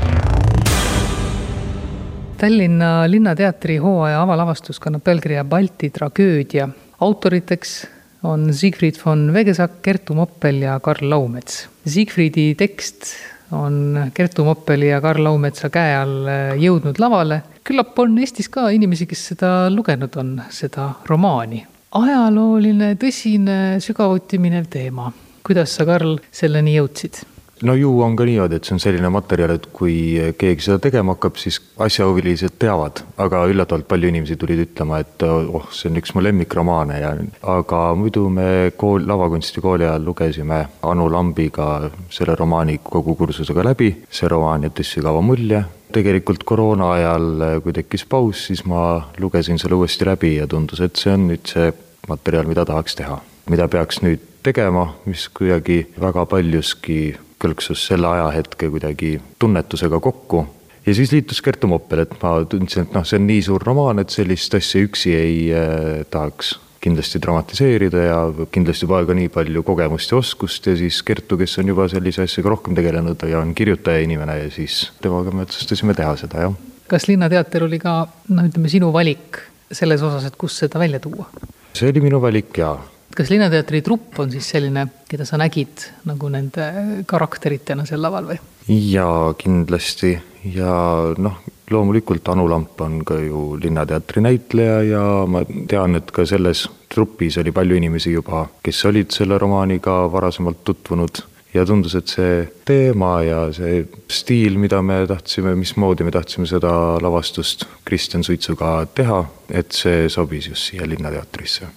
[2.43, 6.67] Tallinna Linnateatri hooaja avalavastus kannab pealkirja Balti tragöödia.
[6.99, 7.87] autoriteks
[8.23, 11.69] on Siegfried von Vegesack, Kertu Moppel ja Karl Laumets.
[11.87, 13.13] Siegfriedi tekst
[13.51, 16.27] on Kertu Moppeli ja Karl Laumetsa käe all
[16.59, 17.41] jõudnud lavale.
[17.63, 21.65] küllap on Eestis ka inimesi, kes seda lugenud on, seda romaani.
[21.95, 25.13] ajalooline, tõsine, sügavuti minev teema.
[25.47, 27.23] kuidas sa, Karl, selleni jõudsid?
[27.63, 29.95] No ju on ka niimoodi, et see on selline materjal, et kui
[30.39, 35.69] keegi seda tegema hakkab, siis asjahuvilised teavad, aga üllatavalt palju inimesi tulid ütlema, et oh,
[35.73, 36.99] see on üks mu lemmikromaane.
[37.01, 37.13] Ja
[37.55, 41.69] aga muidu me kool, lavakunstikooli ajal lugesime Anu Lambiga
[42.13, 48.05] selle romaani kogu kursusega läbi, see romaan jättis sügava mulje, tegelikult koroona ajal, kui tekkis
[48.09, 51.71] paus, siis ma lugesin selle uuesti läbi ja tundus, et see on nüüd see
[52.09, 53.19] materjal, mida tahaks teha,
[53.51, 56.97] mida peaks nüüd tegema, mis kuidagi väga paljuski
[57.43, 60.45] kõlksus selle ajahetke kuidagi tunnetusega kokku.
[60.85, 64.03] ja siis liitus Kertu Moppel, et ma tundsin, et noh, see on nii suur romaan,
[64.03, 68.17] et sellist asja üksi ei äh, tahaks kindlasti dramatiseerida ja
[68.51, 72.25] kindlasti vaja ka nii palju kogemust ja oskust ja siis Kertu, kes on juba sellise
[72.25, 76.57] asjaga rohkem tegelenud ja on kirjutaja inimene ja siis temaga me otsustasime teha seda, jah.
[76.91, 79.39] kas Linnateater oli ka noh, ütleme sinu valik
[79.71, 81.29] selles osas, et kust seda välja tuua?
[81.73, 82.75] see oli minu valik jaa
[83.17, 88.39] kas Linnateatri trupp on siis selline, keda sa nägid nagu nende karakteritena seal laval või?
[88.67, 90.15] jaa, kindlasti.
[90.43, 91.35] Ja noh,
[91.71, 97.37] loomulikult Anu Lamp on ka ju Linnateatri näitleja ja ma tean, et ka selles trupis
[97.39, 101.23] oli palju inimesi juba, kes olid selle romaaniga varasemalt tutvunud.
[101.53, 106.71] Ja tundus, et see teema ja see stiil, mida me tahtsime, mismoodi me tahtsime seda
[106.97, 109.19] lavastust Kristjan Suitsuga teha,
[109.53, 111.69] et see sobis just siia Linnateatrisse.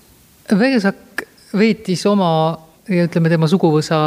[0.57, 1.26] Veesak
[1.59, 2.31] veetis oma
[2.89, 3.99] ja ütleme, tema suguvõsa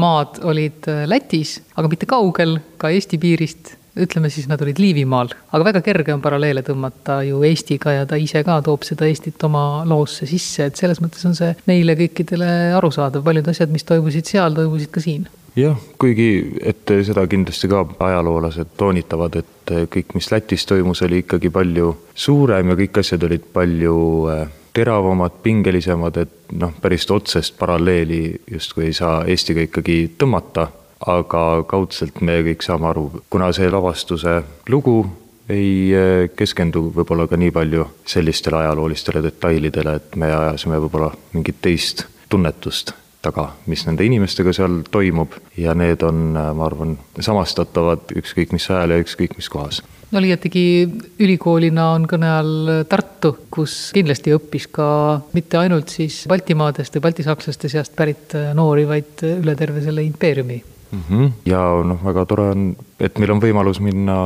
[0.00, 3.74] maad olid äh, Lätis, aga mitte kaugel, ka Eesti piirist.
[3.94, 8.16] ütleme siis, nad olid Liivimaal, aga väga kerge on paralleele tõmmata ju Eestiga ja ta
[8.18, 12.48] ise ka toob seda Eestit oma loosse sisse, et selles mõttes on see meile kõikidele
[12.74, 15.28] arusaadav, paljud asjad, mis toimusid seal, toimusid ka siin.
[15.54, 21.54] Jah, kuigi et seda kindlasti ka ajaloolased toonitavad, et kõik, mis Lätis toimus, oli ikkagi
[21.54, 23.96] palju suurem ja kõik asjad olid palju
[24.34, 24.44] äh,
[24.74, 30.66] teravamad, pingelisemad, et noh, päris otsest paralleeli justkui ei saa Eestiga ikkagi tõmmata,
[31.06, 34.40] aga kaudselt me kõik saame aru, kuna see lavastuse
[34.72, 34.98] lugu
[35.48, 41.60] ei eh, keskendu võib-olla ka nii palju sellistele ajaloolistele detailidele, et me ajasime võib-olla mingit
[41.62, 45.36] teist tunnetust taga, mis nende inimestega seal toimub.
[45.56, 49.80] Ja need on, ma arvan, samastatavad ükskõik mis ajal ja ükskõik mis kohas
[50.14, 50.64] no liiatigi
[51.24, 54.86] ülikoolina on kõne all Tartu, kus kindlasti õppis ka
[55.34, 61.02] mitte ainult siis Baltimaadest või baltisakslaste seast pärit noori, vaid üle terve selle impeeriumi mm.
[61.08, 61.32] -hmm.
[61.50, 62.68] ja noh, väga tore on,
[63.00, 64.16] et meil on võimalus minna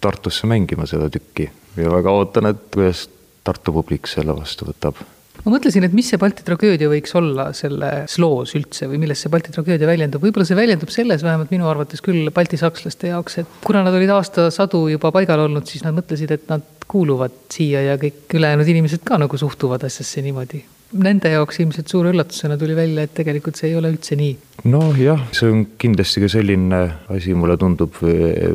[0.00, 3.08] Tartusse mängima seda tükki ja väga ootan, et kuidas
[3.44, 5.00] Tartu publik selle vastu võtab
[5.44, 9.32] ma mõtlesin, et mis see Balti tragöödia võiks olla selles loos üldse või milles see
[9.32, 13.84] Balti tragöödia väljendub, võib-olla see väljendub selles, vähemalt minu arvates küll baltisakslaste jaoks, et kuna
[13.86, 18.34] nad olid aastasadu juba paigal olnud, siis nad mõtlesid, et nad kuuluvad siia ja kõik
[18.34, 20.64] ülejäänud inimesed ka nagu suhtuvad asjasse niimoodi.
[21.00, 24.32] Nende jaoks ilmselt suure üllatusena tuli välja, et tegelikult see ei ole üldse nii.
[24.72, 26.80] nojah, see on kindlasti ka selline
[27.14, 27.94] asi, mulle tundub,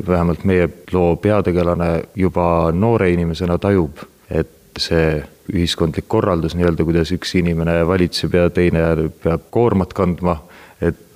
[0.08, 5.22] vähemalt meie loo peategelane juba noore inimesena tajub, et see
[5.54, 8.84] ühiskondlik korraldus nii-öelda, kuidas üks inimene valitseb ja teine
[9.24, 10.40] peab koormat kandma,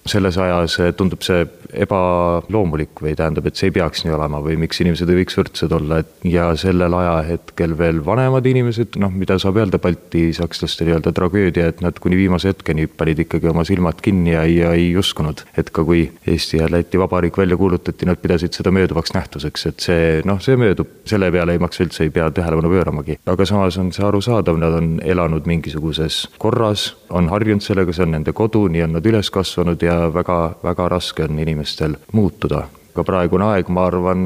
[0.09, 4.79] selles ajas tundub see ebaloomulik või tähendab, et see ei peaks nii olema või miks
[4.81, 9.59] inimesed ei võiks võrdsed olla, et ja sellel ajahetkel veel vanemad inimesed, noh, mida saab
[9.61, 14.45] öelda baltisakslaste nii-öelda tragöödia, et nad kuni viimase hetkeni panid ikkagi oma silmad kinni ja,
[14.49, 15.45] ja ei uskunud.
[15.57, 19.85] et ka kui Eesti ja Läti Vabariik välja kuulutati, nad pidasid seda mööduvaks nähtuseks, et
[19.85, 23.19] see noh, see möödub, selle peale ei maksa üldse, ei pea tähelepanu pööramagi.
[23.25, 28.15] aga samas on see arusaadav, nad on elanud mingisuguses korras, on harjunud sellega, see on
[28.17, 32.67] nende kodu, nii on nad üles kasvanud ja väga-väga raske on inimestel muutuda.
[32.93, 34.23] ka praegune aeg, ma arvan,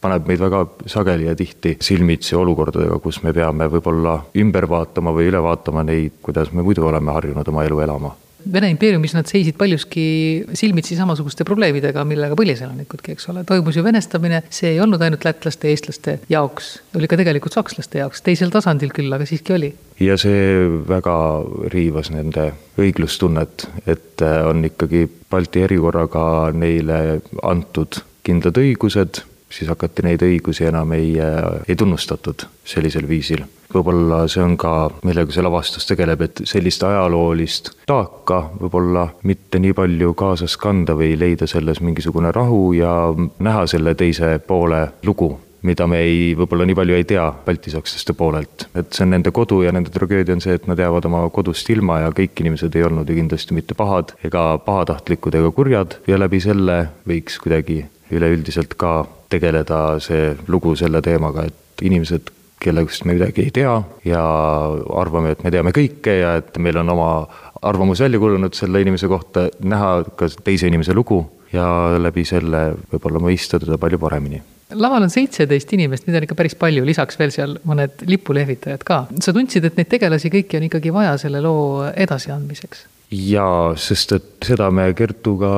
[0.00, 5.30] paneb meid väga sageli ja tihti silmitsi olukordadega, kus me peame võib-olla ümber vaatama või
[5.30, 8.12] üle vaatama neid, kuidas me muidu oleme harjunud oma elu elama
[8.52, 10.04] Vene impeeriumis nad seisid paljuski
[10.56, 15.70] silmitsi samasuguste probleemidega, millega põliselanikudki, eks ole, toimus ju venestamine, see ei olnud ainult lätlaste,
[15.70, 19.72] eestlaste jaoks, oli ka tegelikult sakslaste jaoks, teisel tasandil küll, aga siiski oli.
[20.00, 21.16] ja see väga
[21.74, 22.50] riivas nende
[22.80, 26.22] õiglustunnet, et äh, on ikkagi Balti erikorraga
[26.56, 33.44] neile antud kindlad õigused, siis hakati neid õigusi enam ei, äh, ei tunnustatud sellisel viisil
[33.74, 34.72] võib-olla see on ka,
[35.06, 41.14] millega see lavastus tegeleb, et sellist ajaloolist taaka võib-olla mitte nii palju kaasas kanda või
[41.18, 42.94] leida selles mingisugune rahu ja
[43.38, 48.66] näha selle teise poole lugu mida me ei, võib-olla nii palju ei tea baltisakslaste poolelt.
[48.74, 51.68] et see on nende kodu ja nende tragöödia on see, et nad jäävad oma kodust
[51.70, 56.18] ilma ja kõik inimesed ei olnud ju kindlasti mitte pahad ega pahatahtlikud ega kurjad ja
[56.18, 63.16] läbi selle võiks kuidagi üleüldiselt ka tegeleda see lugu selle teemaga, et inimesed kellest me
[63.16, 63.72] midagi ei tea
[64.04, 64.22] ja
[65.00, 67.10] arvame, et me teame kõike ja et meil on oma
[67.66, 71.22] arvamus välja kujunenud selle inimese kohta, näha ka teise inimese lugu
[71.54, 71.64] ja
[71.98, 76.54] läbi selle võib-olla mõista teda palju paremini laval on seitseteist inimest, neid on ikka päris
[76.58, 79.00] palju, lisaks veel seal mõned lipulehvitajad ka.
[79.18, 82.86] sa tundsid, et neid tegelasi kõiki on ikkagi vaja selle loo edasiandmiseks?
[83.10, 85.50] Jaa, sest et seda me Kertuga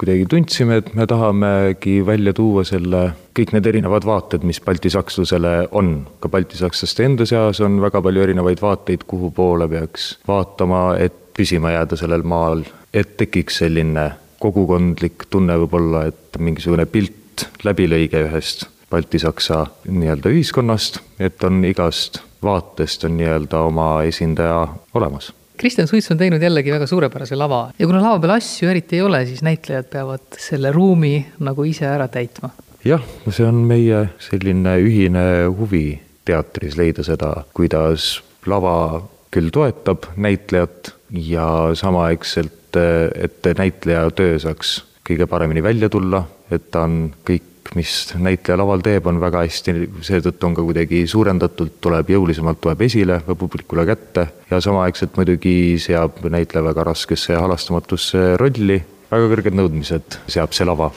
[0.00, 3.04] kuidagi tundsime, et me tahamegi välja tuua selle,
[3.36, 6.06] kõik need erinevad vaated, mis baltisakslasele on.
[6.20, 11.74] ka baltisakslaste enda seas on väga palju erinevaid vaateid, kuhu poole peaks vaatama, et püsima
[11.74, 12.64] jääda sellel maal,
[12.94, 21.44] et tekiks selline kogukondlik tunne võib-olla, et mingisugune pilt, läbilõige ühest baltisaksa nii-öelda ühiskonnast, et
[21.44, 27.36] on igast vaatest on nii-öelda oma esindaja olemas Kristjan Suits on teinud jällegi väga suurepärase
[27.38, 31.14] lava ja kuna lava peal asju eriti ei ole, siis näitlejad peavad selle ruumi
[31.46, 32.50] nagu ise ära täitma.
[32.84, 35.86] jah, see on meie selline ühine huvi
[36.26, 38.18] teatris leida seda, kuidas
[38.50, 41.46] lava küll toetab näitlejat ja
[41.78, 48.58] samaaegselt, et näitleja töö saaks kõige paremini välja tulla, et ta on kõik mis näitleja
[48.60, 49.74] laval teeb, on väga hästi,
[50.04, 55.78] seetõttu on ka kuidagi suurendatult, tuleb jõulisemalt, tuleb esile või publikule kätte ja samaaegselt muidugi
[55.82, 60.92] seab näitleja väga raskesse ja halastamatusse rolli, väga kõrged nõudmised seab see lava.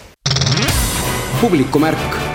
[1.41, 2.27] publikumärk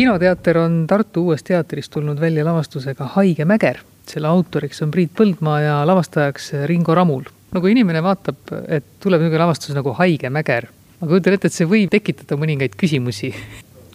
[0.00, 3.82] kinoteater on Tartu Uues Teatris tulnud välja lavastusega Haige mäger.
[4.06, 7.24] selle autoriks on Priit Põldmaa ja lavastajaks Ringo Ramul.
[7.52, 8.36] no kui inimene vaatab,
[8.68, 12.76] et tuleb niisugune lavastus nagu Haige mäger, ma kujutan ette, et see võib tekitada mõningaid
[12.80, 13.32] küsimusi.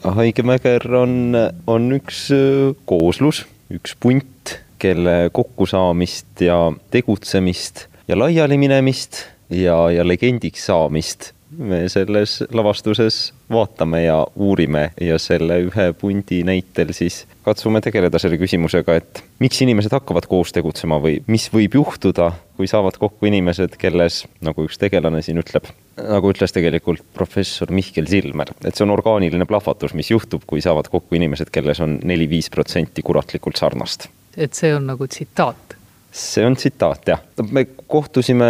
[0.05, 1.37] haigemäger on,
[1.69, 6.57] on üks äh, kooslus, üks punt, kelle kokkusaamist ja
[6.93, 15.57] tegutsemist ja laialiminemist ja, ja legendiks saamist me selles lavastuses vaatame ja uurime ja selle
[15.67, 21.19] ühe pundi näitel siis katsume tegeleda selle küsimusega, et miks inimesed hakkavad koos tegutsema või
[21.31, 25.69] mis võib juhtuda, kui saavad kokku inimesed, kelles, nagu üks tegelane siin ütleb,
[26.01, 30.89] nagu ütles tegelikult professor Mihkel Silmer, et see on orgaaniline plahvatus, mis juhtub, kui saavad
[30.91, 34.09] kokku inimesed, kelles on neli-viis protsenti kuratlikult sarnast.
[34.35, 35.74] et see on nagu tsitaat
[36.15, 37.21] see on tsitaat, jah.
[37.51, 38.47] me kohtusime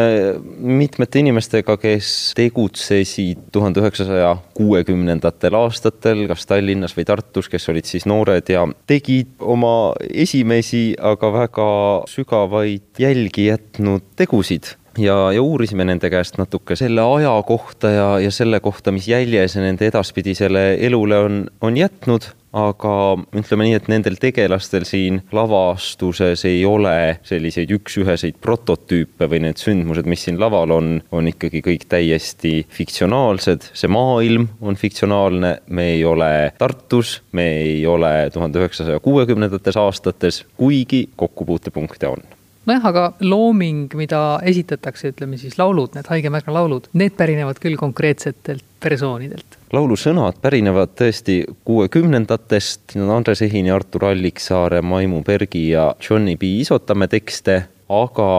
[0.58, 8.06] mitmete inimestega, kes tegutsesid tuhande üheksasaja kuuekümnendatel aastatel, kas Tallinnas või Tartus, kes olid siis
[8.10, 11.69] noored ja tegid oma esimesi, aga väga
[12.12, 18.32] sügavaid jälgi jätnud tegusid ja, ja uurisime nende käest natuke selle aja kohta ja, ja
[18.32, 22.93] selle kohta, mis jälje see nende edaspidisele elule on, on jätnud aga
[23.35, 30.07] ütleme nii, et nendel tegelastel siin lavastuses ei ole selliseid üks-üheseid prototüüpe või need sündmused,
[30.09, 33.71] mis siin laval on, on ikkagi kõik täiesti fiktsionaalsed.
[33.73, 40.45] see maailm on fiktsionaalne, me ei ole Tartus, me ei ole tuhande üheksasaja kuuekümnendates aastates,
[40.57, 42.23] kuigi kokkupuutepunkte on.
[42.65, 47.77] Nojah, aga looming, mida esitatakse, ütleme siis laulud, need Haige Mägra laulud, need pärinevad küll
[47.77, 56.61] konkreetsetelt persoonidelt laulusõnad pärinevad tõesti kuuekümnendatest, Andres Ehini, Artur Alliksaare, Maimu Bergi ja Johnny B.
[56.61, 57.57] Isotamäe tekste,
[57.91, 58.29] aga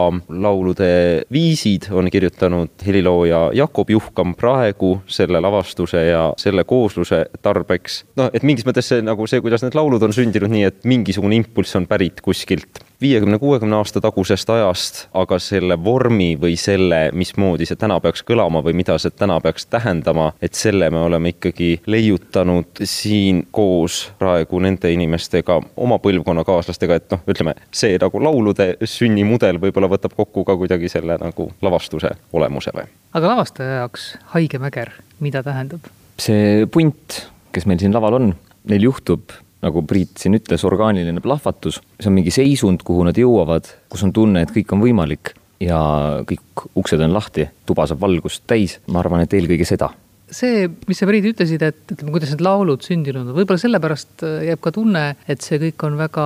[0.43, 0.89] laulude
[1.31, 8.01] viisid on kirjutanud helilooja Jakob Juhkam praegu selle lavastuse ja selle koosluse tarbeks.
[8.19, 11.37] noh, et mingis mõttes see nagu see, kuidas need laulud on sündinud nii, et mingisugune
[11.39, 17.67] impulss on pärit kuskilt viiekümne, kuuekümne aasta tagusest ajast, aga selle vormi või selle, mismoodi
[17.69, 21.69] see täna peaks kõlama või mida see täna peaks tähendama, et selle me oleme ikkagi
[21.85, 29.61] leiutanud siin koos praegu nende inimestega, oma põlvkonnakaaslastega, et noh, ütleme see nagu laulude sünnimudel
[29.61, 32.89] võib-olla võtab kokku ka kuidagi selle nagu lavastuse olemuse või.
[33.13, 35.85] aga lavastaja jaoks Haige Mäger, mida tähendab?
[36.17, 38.31] see punt, kes meil siin laval on,
[38.65, 39.29] neil juhtub
[39.65, 44.13] nagu Priit siin ütles, orgaaniline plahvatus, see on mingi seisund, kuhu nad jõuavad, kus on
[44.15, 45.79] tunne, et kõik on võimalik ja
[46.27, 49.89] kõik uksed on lahti, tuba saab valgust täis, ma arvan, et eelkõige seda.
[50.27, 54.33] See, mis sa, Priit, ütlesid, et ütleme, kuidas need laulud sündinud on, võib-olla sellepärast äh,
[54.49, 56.25] jääb ka tunne, et see kõik on väga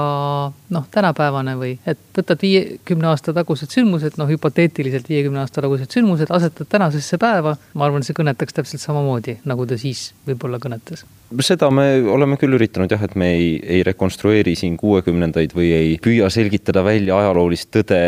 [0.73, 6.33] noh, tänapäevane või et võtad viiekümne aasta tagused sündmused, noh hüpoteetiliselt viiekümne aasta tagused sündmused,
[6.33, 7.55] asetad tänasesse päeva.
[7.77, 11.05] ma arvan, see kõnetaks täpselt samamoodi, nagu ta siis võib-olla kõnetas
[11.39, 15.93] seda me oleme küll üritanud jah, et me ei, ei rekonstrueeri siin kuuekümnendaid või ei
[16.03, 18.01] püüa selgitada välja ajaloolist tõde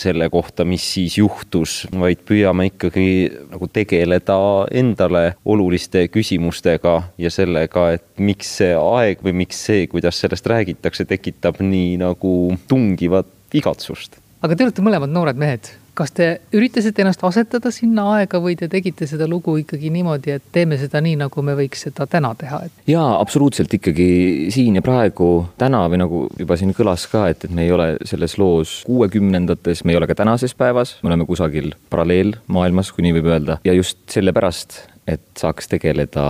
[0.00, 3.08] selle kohta, mis siis juhtus, vaid püüame ikkagi
[3.50, 4.38] nagu tegeleda
[4.70, 11.08] endale oluliste küsimustega ja sellega, et miks see aeg või miks see, kuidas sellest räägitakse,
[11.10, 12.34] tekitab nii nagu
[12.70, 14.20] tungivat igatsust.
[14.40, 18.68] Aga te olete mõlemad noored mehed, kas te üritasite ennast asetada sinna aega või te
[18.70, 22.62] tegite seda lugu ikkagi niimoodi, et teeme seda nii, nagu me võiks seda täna teha?
[22.90, 24.10] jaa, absoluutselt ikkagi
[24.54, 27.90] siin ja praegu, täna või nagu juba siin kõlas ka, et, et me ei ole
[28.08, 33.18] selles loos kuuekümnendates, me ei ole ka tänases päevas, me oleme kusagil paralleelmaailmas, kui nii
[33.18, 36.24] võib öelda, ja just sellepärast, et saaks tegeleda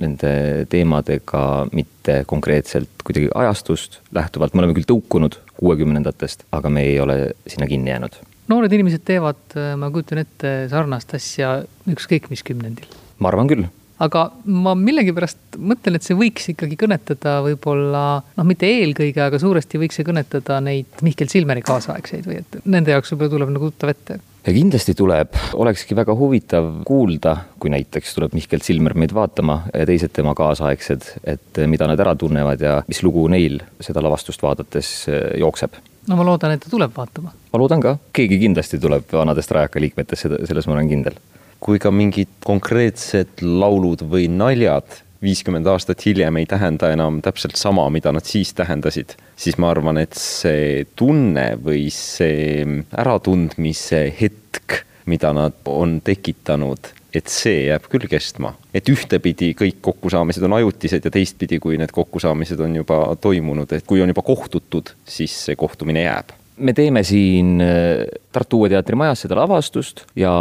[0.00, 0.32] nende
[0.72, 7.20] teemadega mitte konkreetselt kuidagi ajastust lähtuvalt, me oleme küll tõukunud kuuekümnendatest, aga me ei ole
[7.46, 9.42] sinna kinni jäänud noored inimesed teevad,
[9.78, 11.58] ma kujutan ette, sarnast asja
[11.88, 12.88] ükskõik mis kümnendil.
[13.18, 13.68] ma arvan küll
[14.02, 19.80] aga ma millegipärast mõtlen, et see võiks ikkagi kõnetada võib-olla noh, mitte eelkõige, aga suuresti
[19.82, 23.92] võiks see kõnetada neid Mihkel Silmeri kaasaegseid või et nende jaoks võib-olla tuleb nagu tuttav
[23.94, 24.20] ette.
[24.46, 29.86] ja kindlasti tuleb, olekski väga huvitav kuulda, kui näiteks tuleb Mihkel Silmer meid vaatama ja
[29.88, 34.94] teised tema kaasaegsed, et mida nad ära tunnevad ja mis lugu neil seda lavastust vaadates
[35.42, 35.78] jookseb
[36.08, 37.32] no ma loodan, et ta tuleb vaatama.
[37.52, 41.18] ma loodan ka, keegi kindlasti tuleb vanadest Rajaka liikmetest, seda, selles ma olen kindel.
[41.60, 47.88] kui ka mingid konkreetsed laulud või naljad viiskümmend aastat hiljem ei tähenda enam täpselt sama,
[47.90, 52.62] mida nad siis tähendasid, siis ma arvan, et see tunne või see
[52.94, 60.44] äratundmise hetk, mida nad on tekitanud et see jääb küll kestma, et ühtepidi kõik kokkusaamised
[60.44, 64.92] on ajutised ja teistpidi, kui need kokkusaamised on juba toimunud, et kui on juba kohtutud,
[65.08, 66.34] siis see kohtumine jääb.
[66.58, 68.04] Me teeme siin äh,
[68.34, 70.32] Tartu Uue Teatri majas seda lavastust ja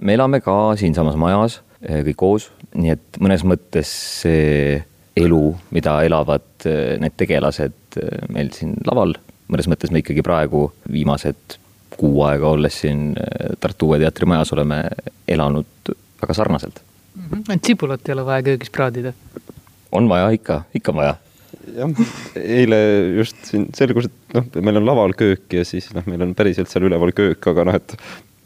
[0.00, 3.90] me elame ka siinsamas majas äh, kõik koos, nii et mõnes mõttes
[4.22, 4.78] see
[5.18, 5.42] elu,
[5.76, 8.00] mida elavad äh, need tegelased
[8.32, 9.14] meil siin laval,
[9.52, 11.58] mõnes mõttes me ikkagi praegu viimased
[11.98, 13.12] kuu aega olles siin
[13.60, 14.82] Tartu Uue Teatri majas oleme
[15.28, 15.92] elanud
[16.22, 16.82] väga sarnaselt
[17.14, 17.24] mm.
[17.30, 17.54] -hmm.
[17.54, 19.12] et sibulat ei ole vaja köögis praadida?
[19.92, 21.16] on vaja ikka, ikka on vaja.
[21.76, 22.06] jah,
[22.36, 22.78] eile
[23.16, 26.70] just siin selgus, et noh, meil on laval köök ja siis noh, meil on päriselt
[26.72, 27.96] seal üleval köök, aga noh, et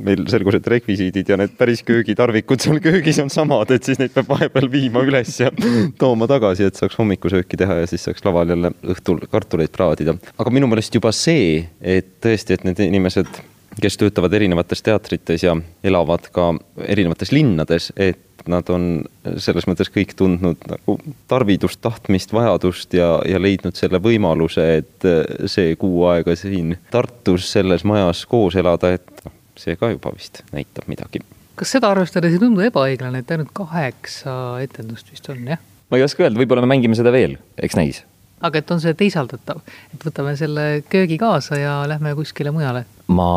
[0.02, 4.14] meil selgus, et rekvisiidid ja need päris köögitarvikud seal köögis on samad, et siis neid
[4.14, 5.52] peab vahepeal viima üles ja
[6.00, 10.16] tooma tagasi, et saaks hommikusööki teha ja siis saaks laval jälle õhtul kartuleid praadida.
[10.38, 13.42] aga minu meelest juba see, et tõesti, et need inimesed
[13.80, 16.52] kes töötavad erinevates teatrites ja elavad ka
[16.84, 19.04] erinevates linnades, et nad on
[19.40, 20.96] selles mõttes kõik tundnud nagu
[21.30, 25.08] tarvidust, tahtmist, vajadust ja, ja leidnud selle võimaluse, et
[25.50, 30.42] see kuu aega siin Tartus selles majas koos elada, et noh, see ka juba vist
[30.52, 31.22] näitab midagi.
[31.56, 35.62] kas seda arvestades ei tundu ebaõiglane, et ainult kaheksa etendust vist on, jah?
[35.90, 38.02] ma ei oska öelda, võib-olla me mängime seda veel, eks näis
[38.42, 39.62] aga et on see teisaldatav,
[39.94, 42.84] et võtame selle köögi kaasa ja lähme kuskile mujale?
[43.12, 43.28] ma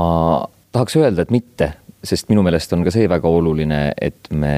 [0.75, 1.71] tahaks öelda, et mitte,
[2.05, 4.55] sest minu meelest on ka see väga oluline, et me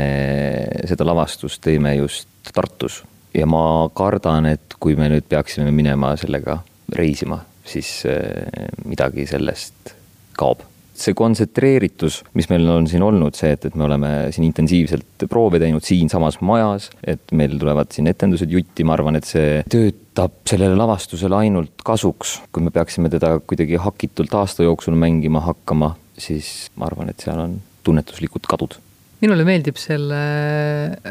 [0.90, 3.02] seda lavastust teeme just Tartus
[3.36, 6.62] ja ma kardan, et kui me nüüd peaksime minema sellega
[6.96, 9.96] reisima, siis eh, midagi sellest
[10.38, 10.67] kaob
[11.02, 15.62] see kontsentreeritus, mis meil on siin olnud, see, et, et me oleme siin intensiivselt proove
[15.62, 20.78] teinud siinsamas majas, et meil tulevad siin etendused jutti, ma arvan, et see töötab sellele
[20.80, 22.38] lavastusele ainult kasuks.
[22.52, 27.40] kui me peaksime teda kuidagi hakitult aasta jooksul mängima hakkama, siis ma arvan, et seal
[27.46, 28.80] on tunnetuslikud kadud.
[29.22, 30.20] minule meeldib selle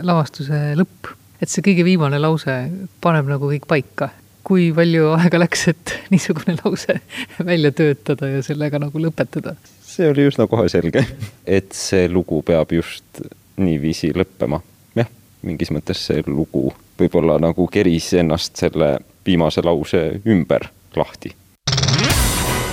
[0.03, 2.61] lavastuse lõpp, et see kõige viimane lause
[3.03, 4.12] paneb nagu kõik paika
[4.47, 7.01] kui palju aega läks, et niisugune lause
[7.45, 9.57] välja töötada ja sellega nagu lõpetada?
[9.97, 11.03] See oli üsna kohe selge,
[11.47, 13.23] et see lugu peab just
[13.57, 14.61] niiviisi lõppema.
[14.97, 15.09] jah,
[15.47, 16.69] mingis mõttes see lugu
[17.01, 21.33] võib-olla nagu keris ennast selle viimase lause ümber lahti.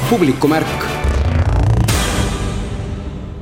[0.09, 0.89] publikumärk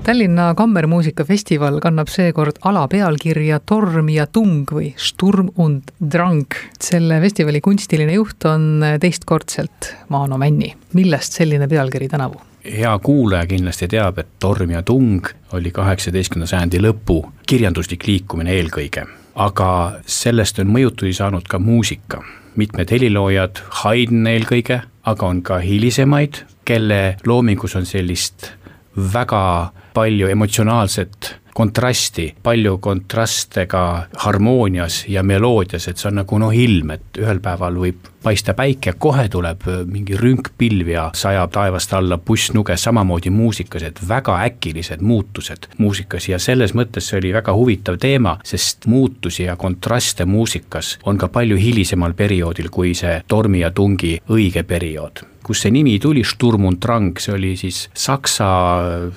[0.02, 6.50] Tallinna Kammermuusikafestival kannab seekord alapealkirja Torm ja tung või Sturm und Drang.
[6.82, 10.74] selle festivali kunstiline juht on teistkordselt Maano Männi.
[10.94, 12.51] millest selline pealkiri tänavu?
[12.64, 19.06] Hea kuulaja kindlasti teab, et Torm ja tung oli kaheksateistkümnenda sajandi lõpu kirjanduslik liikumine eelkõige.
[19.36, 22.24] aga sellest on mõjutusi saanud ka muusika.
[22.56, 28.52] mitmed heliloojad, Haydn eelkõige, aga on ka hilisemaid, kelle loomingus on sellist
[29.14, 36.56] väga palju emotsionaalset kontrasti, palju kontraste ka harmoonias ja meloodias, et see on nagu noh
[36.56, 42.18] ilm, et ühel päeval võib paista päike, kohe tuleb mingi rünkpilv ja sajab taevast alla
[42.18, 46.30] pussnuge, samamoodi muusikas, et väga äkilised muutused muusikas.
[46.30, 51.32] Ja selles mõttes see oli väga huvitav teema, sest muutusi ja kontraste muusikas on ka
[51.34, 56.66] palju hilisemal perioodil kui see tormi ja tungi õige periood kust see nimi tuli, Sturm
[56.70, 58.48] und Drang, see oli siis saksa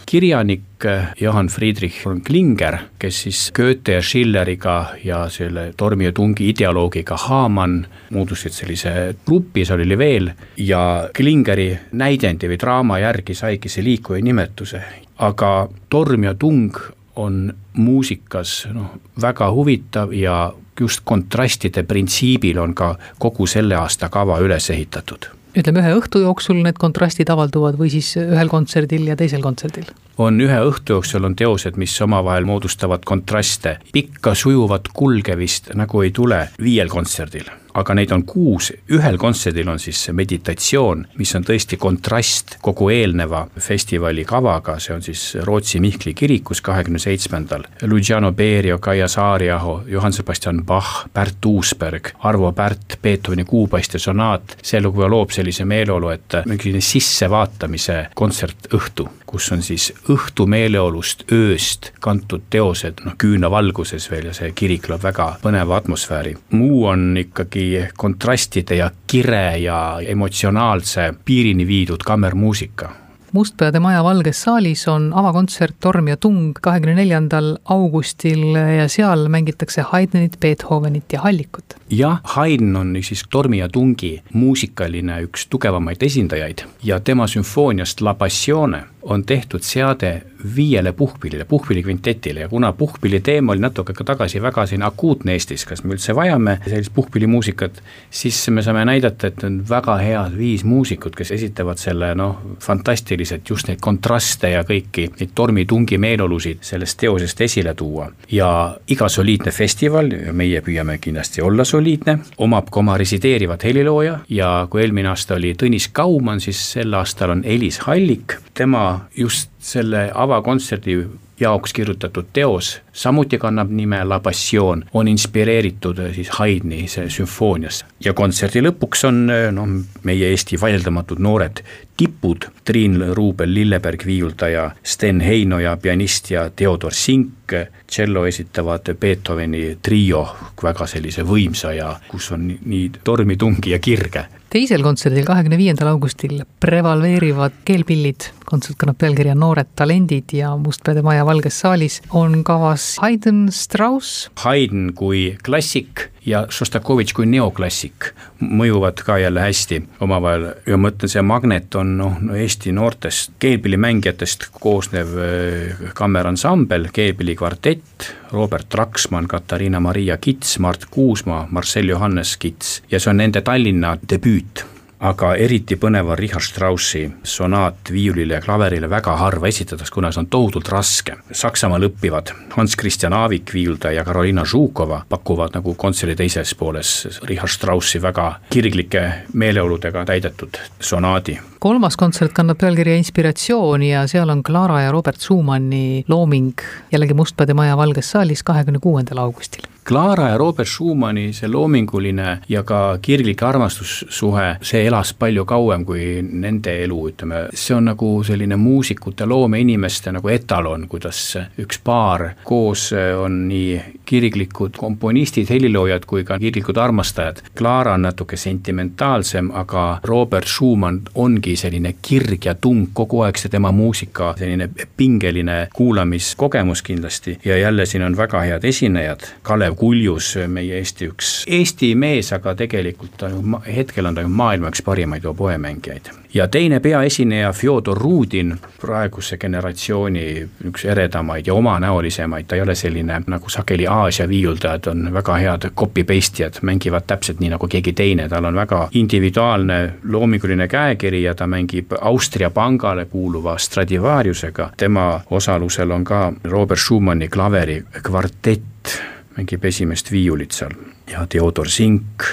[0.07, 0.87] kirjanik
[1.21, 7.17] Johann Friedrich von Klinger, kes siis Goethe ja Schilleriga ja selle tormi ja tungi ideoloogiga
[7.27, 8.95] Hamann moodustasid sellise
[9.27, 14.83] grupi, seal oli veel, ja Klingeri näidendi või draama järgi saigi see liikuja nimetuse.
[15.19, 16.77] aga torm ja tung
[17.17, 24.39] on muusikas noh, väga huvitav ja just kontrastide printsiibil on ka kogu selle aasta kava
[24.43, 29.45] üles ehitatud ütleme, ühe õhtu jooksul need kontrastid avalduvad või siis ühel kontserdil ja teisel
[29.45, 29.89] kontserdil?
[30.19, 36.15] on ühe õhtu jooksul on teosed, mis omavahel moodustavad kontraste, pikka sujuvat kulgemist nagu ei
[36.15, 41.79] tule viiel kontserdil aga neid on kuus, ühel kontserdil on siis meditatsioon, mis on tõesti
[41.81, 47.67] kontrast kogu eelneva festivali kavaga, see on siis Rootsi Mihkli kirikus kahekümne seitsmendal.
[47.91, 54.81] Luciano Berio, Kaia Saariaho, Johann Sebastian Bach, Pärt Uusberg, Arvo Pärt, Beethoveni kuupaiste sonaat, see
[54.83, 62.47] lugu loob sellise meeleolu, et mingi sissevaatamise kontsertõhtu, kus on siis õhtu meeleolust, ööst kantud
[62.51, 66.37] teosed, noh küünavalguses veel ja see kirik loob väga põneva atmosfääri.
[66.55, 72.93] muu on ikkagi läbi kontrastide ja kire ja emotsionaalse piirini viidud kammermuusika
[73.33, 79.83] Mustpeade Maja Valges saalis on avakontsert Torm ja tung kahekümne neljandal augustil ja seal mängitakse
[79.83, 81.65] Haydnit, Beethovenit ja Hallikut.
[81.91, 88.15] jah, Haydn on siis Tormi ja tungi muusikaline üks tugevamaid esindajaid ja tema sümfooniast La
[88.15, 90.23] Passione on tehtud seade
[90.57, 92.41] viiele puhkpillile, puhkpillikvintetile.
[92.41, 96.15] Ja kuna puhkpilli teema oli natuke aega tagasi väga selline akuutne Eestis, kas me üldse
[96.17, 101.81] vajame sellist puhkpillimuusikat, siis me saame näidata, et on väga head viis muusikut, kes esitavad
[101.81, 108.11] selle noh, fantastiliselt just neid kontraste ja kõiki neid tormitungi meeleolusid sellest teosest esile tuua.
[108.31, 114.19] ja iga soliidne festival, meie püüame kindlasti olla soliidne, omab ka oma resideerivat helilooja.
[114.29, 118.85] Ja kui eelmine aasta oli Tõnis Kaumann, siis sel aastal on Elis Hallik, tema
[119.17, 120.99] just selle avakontserdi
[121.41, 127.87] jaoks kirjutatud teos samuti kannab nime La Passion, on inspireeritud äh, siis Haydni sümfooniast.
[128.05, 131.65] ja kontserdi lõpuks on äh, noh, meie Eesti vaieldamatud noored
[131.97, 137.55] tipud, Triin Ruubel, Lilleberg, viiuldaja, Sten Heinoja, pianist ja Theodor Sink,
[137.87, 140.25] tšello esitavad Beethoveni trio,
[140.63, 145.89] väga sellise võimsa ja kus on nii tormi, tungi ja kirge teisel kontserdil, kahekümne viiendal
[145.91, 152.95] augustil prevaleerivad keelpillid, kontsert kannab pealkirja Noored talendid ja Mustpeade Maja Valges saalis on kavas
[153.03, 154.29] Haydn, Strauss.
[154.45, 160.47] Haydn kui klassik ja Šostakovitš kui neoklassik mõjuvad ka jälle hästi omavahel.
[160.67, 168.11] Ja ma ütlen, see Magnet on noh, no Eesti noortest keelpillimängijatest koosnev äh, kammeransambel, keelpillikvartett,
[168.33, 172.81] Robert Traksmann, Katariina Maria Kits, Mart Kuusmaa, Marcel Johannes Kits.
[172.91, 174.65] Ja see on nende Tallinna debüüt
[175.05, 180.23] aga eriti põnev on Richard Straussi sonaat viiulile ja klaverile väga harva esitatakse, kuna see
[180.25, 181.19] on tohutult raske.
[181.33, 186.95] Saksamaal õppivad Hans Christian Aavik, viiuldaja ja Karoliina Žukova pakuvad nagu kontserdi teises pooles
[187.29, 191.39] Richard Straussi väga kirglike meeleoludega täidetud sonaadi.
[191.65, 196.53] Kolmas kontsert kannab pealkirja Inspiratsioon ja seal on Clara ja Robert Schumanni looming
[196.93, 202.63] jällegi Mustpeade Maja Valges saalis kahekümne kuuendal augustil Clara ja Robert Schumanni see loominguline ja
[202.65, 208.57] ka kirglik armastussuhe, see elas palju kauem kui nende elu, ütleme, see on nagu selline
[208.57, 211.21] muusikute, loomeinimeste nagu etalon, kuidas
[211.61, 217.43] üks paar koos on nii kirglikud komponistid, heliloojad kui ka kirglikud armastajad.
[217.57, 223.53] Clara on natuke sentimentaalsem, aga Robert Schumann ongi selline kirg ja tung, kogu aeg see
[223.53, 230.35] tema muusika selline pingeline kuulamiskogemus kindlasti ja jälle siin on väga head esinejad, Kalev Kuljus,
[230.49, 234.83] meie Eesti üks, Eesti mees, aga tegelikult ta ju, hetkel on ta ju maailma üks
[234.85, 236.24] parimaid oboemängijaid.
[236.35, 243.21] Ja teine peaesineja, Fjodor Rudin, praeguse generatsiooni üks eredamaid ja omanäolisemaid, ta ei ole selline
[243.27, 248.29] nagu sageli Aasia viiuldajad on väga head copy-paste ijad, mängivad täpselt nii nagu keegi teine,
[248.29, 255.91] tal on väga individuaalne loominguline käekiri ja ta mängib Austria pangale kuuluva Stradivariusega, tema osalusel
[255.91, 258.99] on ka Robert Schumanni klaveri kvartett
[259.37, 260.75] mängib esimest viiulit seal.
[261.11, 262.25] Ja Theodor Sink,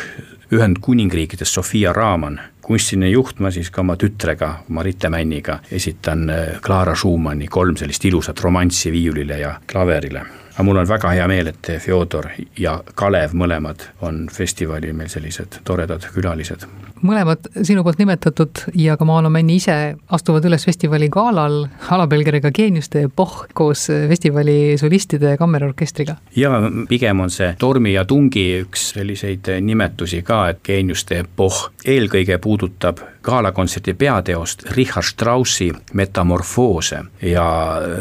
[0.54, 6.96] Ühendkuningriikides Sofia Raaman, kunstiline juht, ma siis ka oma tütrega, Marite Männiga esitan äh, Clara
[6.96, 11.70] Schumanni kolm sellist ilusat romanssi viiulile ja klaverile aga mul on väga hea meel, et
[11.82, 12.28] Fjodor
[12.60, 16.68] ja Kalev mõlemad on festivalil meil sellised toredad külalised.
[17.06, 19.78] Mõlemad sinu poolt nimetatud ja ka Maalo Männi ise
[20.14, 26.16] astuvad üles festivali galal alapealkirjaga Geeniuste epohh koos festivali solistide ja kammerorkestriga.
[26.36, 26.52] ja
[26.90, 33.02] pigem on see Tormi ja Tungi üks selliseid nimetusi ka, et Geeniuste epohh eelkõige puudutab
[33.24, 37.46] galakontserdi peateost Richard Straussi Metamorfoose ja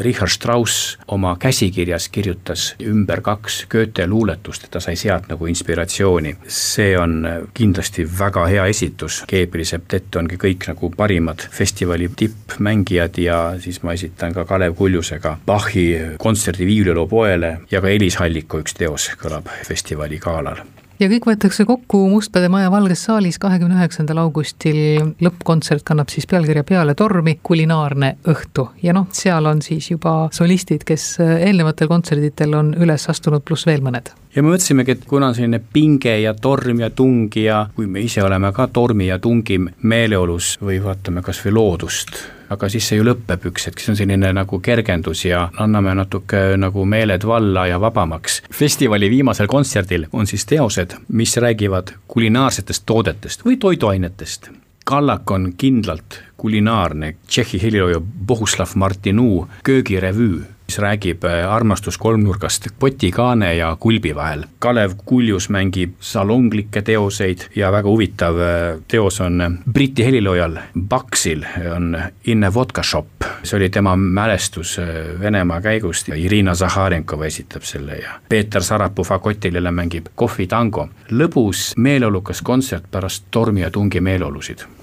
[0.01, 6.37] Richard Strauss oma käsikirjas kirjutas ümber kaks Goethe luuletust, et ta sai sealt nagu inspiratsiooni.
[6.47, 13.39] see on kindlasti väga hea esitus, Gabriel Septet ongi kõik nagu parimad festivali tippmängijad ja
[13.61, 18.75] siis ma esitan ka Kalev Kuljusega Bachi kontserdi viiuliloo poele ja ka Elis Halliku üks
[18.75, 20.65] teos kõlab festivali galal
[21.01, 24.81] ja kõik võetakse kokku Mustpeade maja Valges saalis kahekümne üheksandal augustil.
[25.21, 30.85] lõppkontsert kannab siis pealkirja Peale tormi, kulinaarne õhtu ja noh, seal on siis juba solistid,
[30.85, 35.61] kes eelnevatel kontserditel on üles astunud, pluss veel mõned ja me mõtlesimegi, et kuna selline
[35.73, 40.57] pinge ja torm ja tung ja kui me ise oleme ka tormi ja tungi meeleolus
[40.63, 42.21] või vaatame kas või loodust,
[42.51, 46.57] aga siis see ju lõpeb üks hetk, see on selline nagu kergendus ja anname natuke
[46.61, 48.43] nagu meeled valla ja vabamaks.
[48.53, 54.51] festivali viimasel kontserdil on siis teosed, mis räägivad kulinaarsetest toodetest või toiduainetest.
[54.85, 60.41] Kallak on kindlalt kulinaarne, Tšehhi helilooja Bohuslav Martinu köögirevüü
[60.71, 64.45] mis räägib äh, armastuskolmnurgast potikaane ja kulbi vahel.
[64.59, 71.43] Kalev Kuljus mängib salonglikke teoseid ja väga huvitav äh, teos on äh, Briti heliloojal Baksil
[71.75, 73.07] on In a vodka shop.
[73.43, 74.77] see oli tema mälestus
[75.21, 80.89] Venemaa käigust ja Irina Zaharenkova esitab selle ja Peeter Sarapuu fagotilile mängib kohvitango.
[81.11, 84.80] lõbus meeleolukas kontsert pärast tormi ja tungi meeleolusid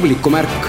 [0.00, 0.59] publikumärk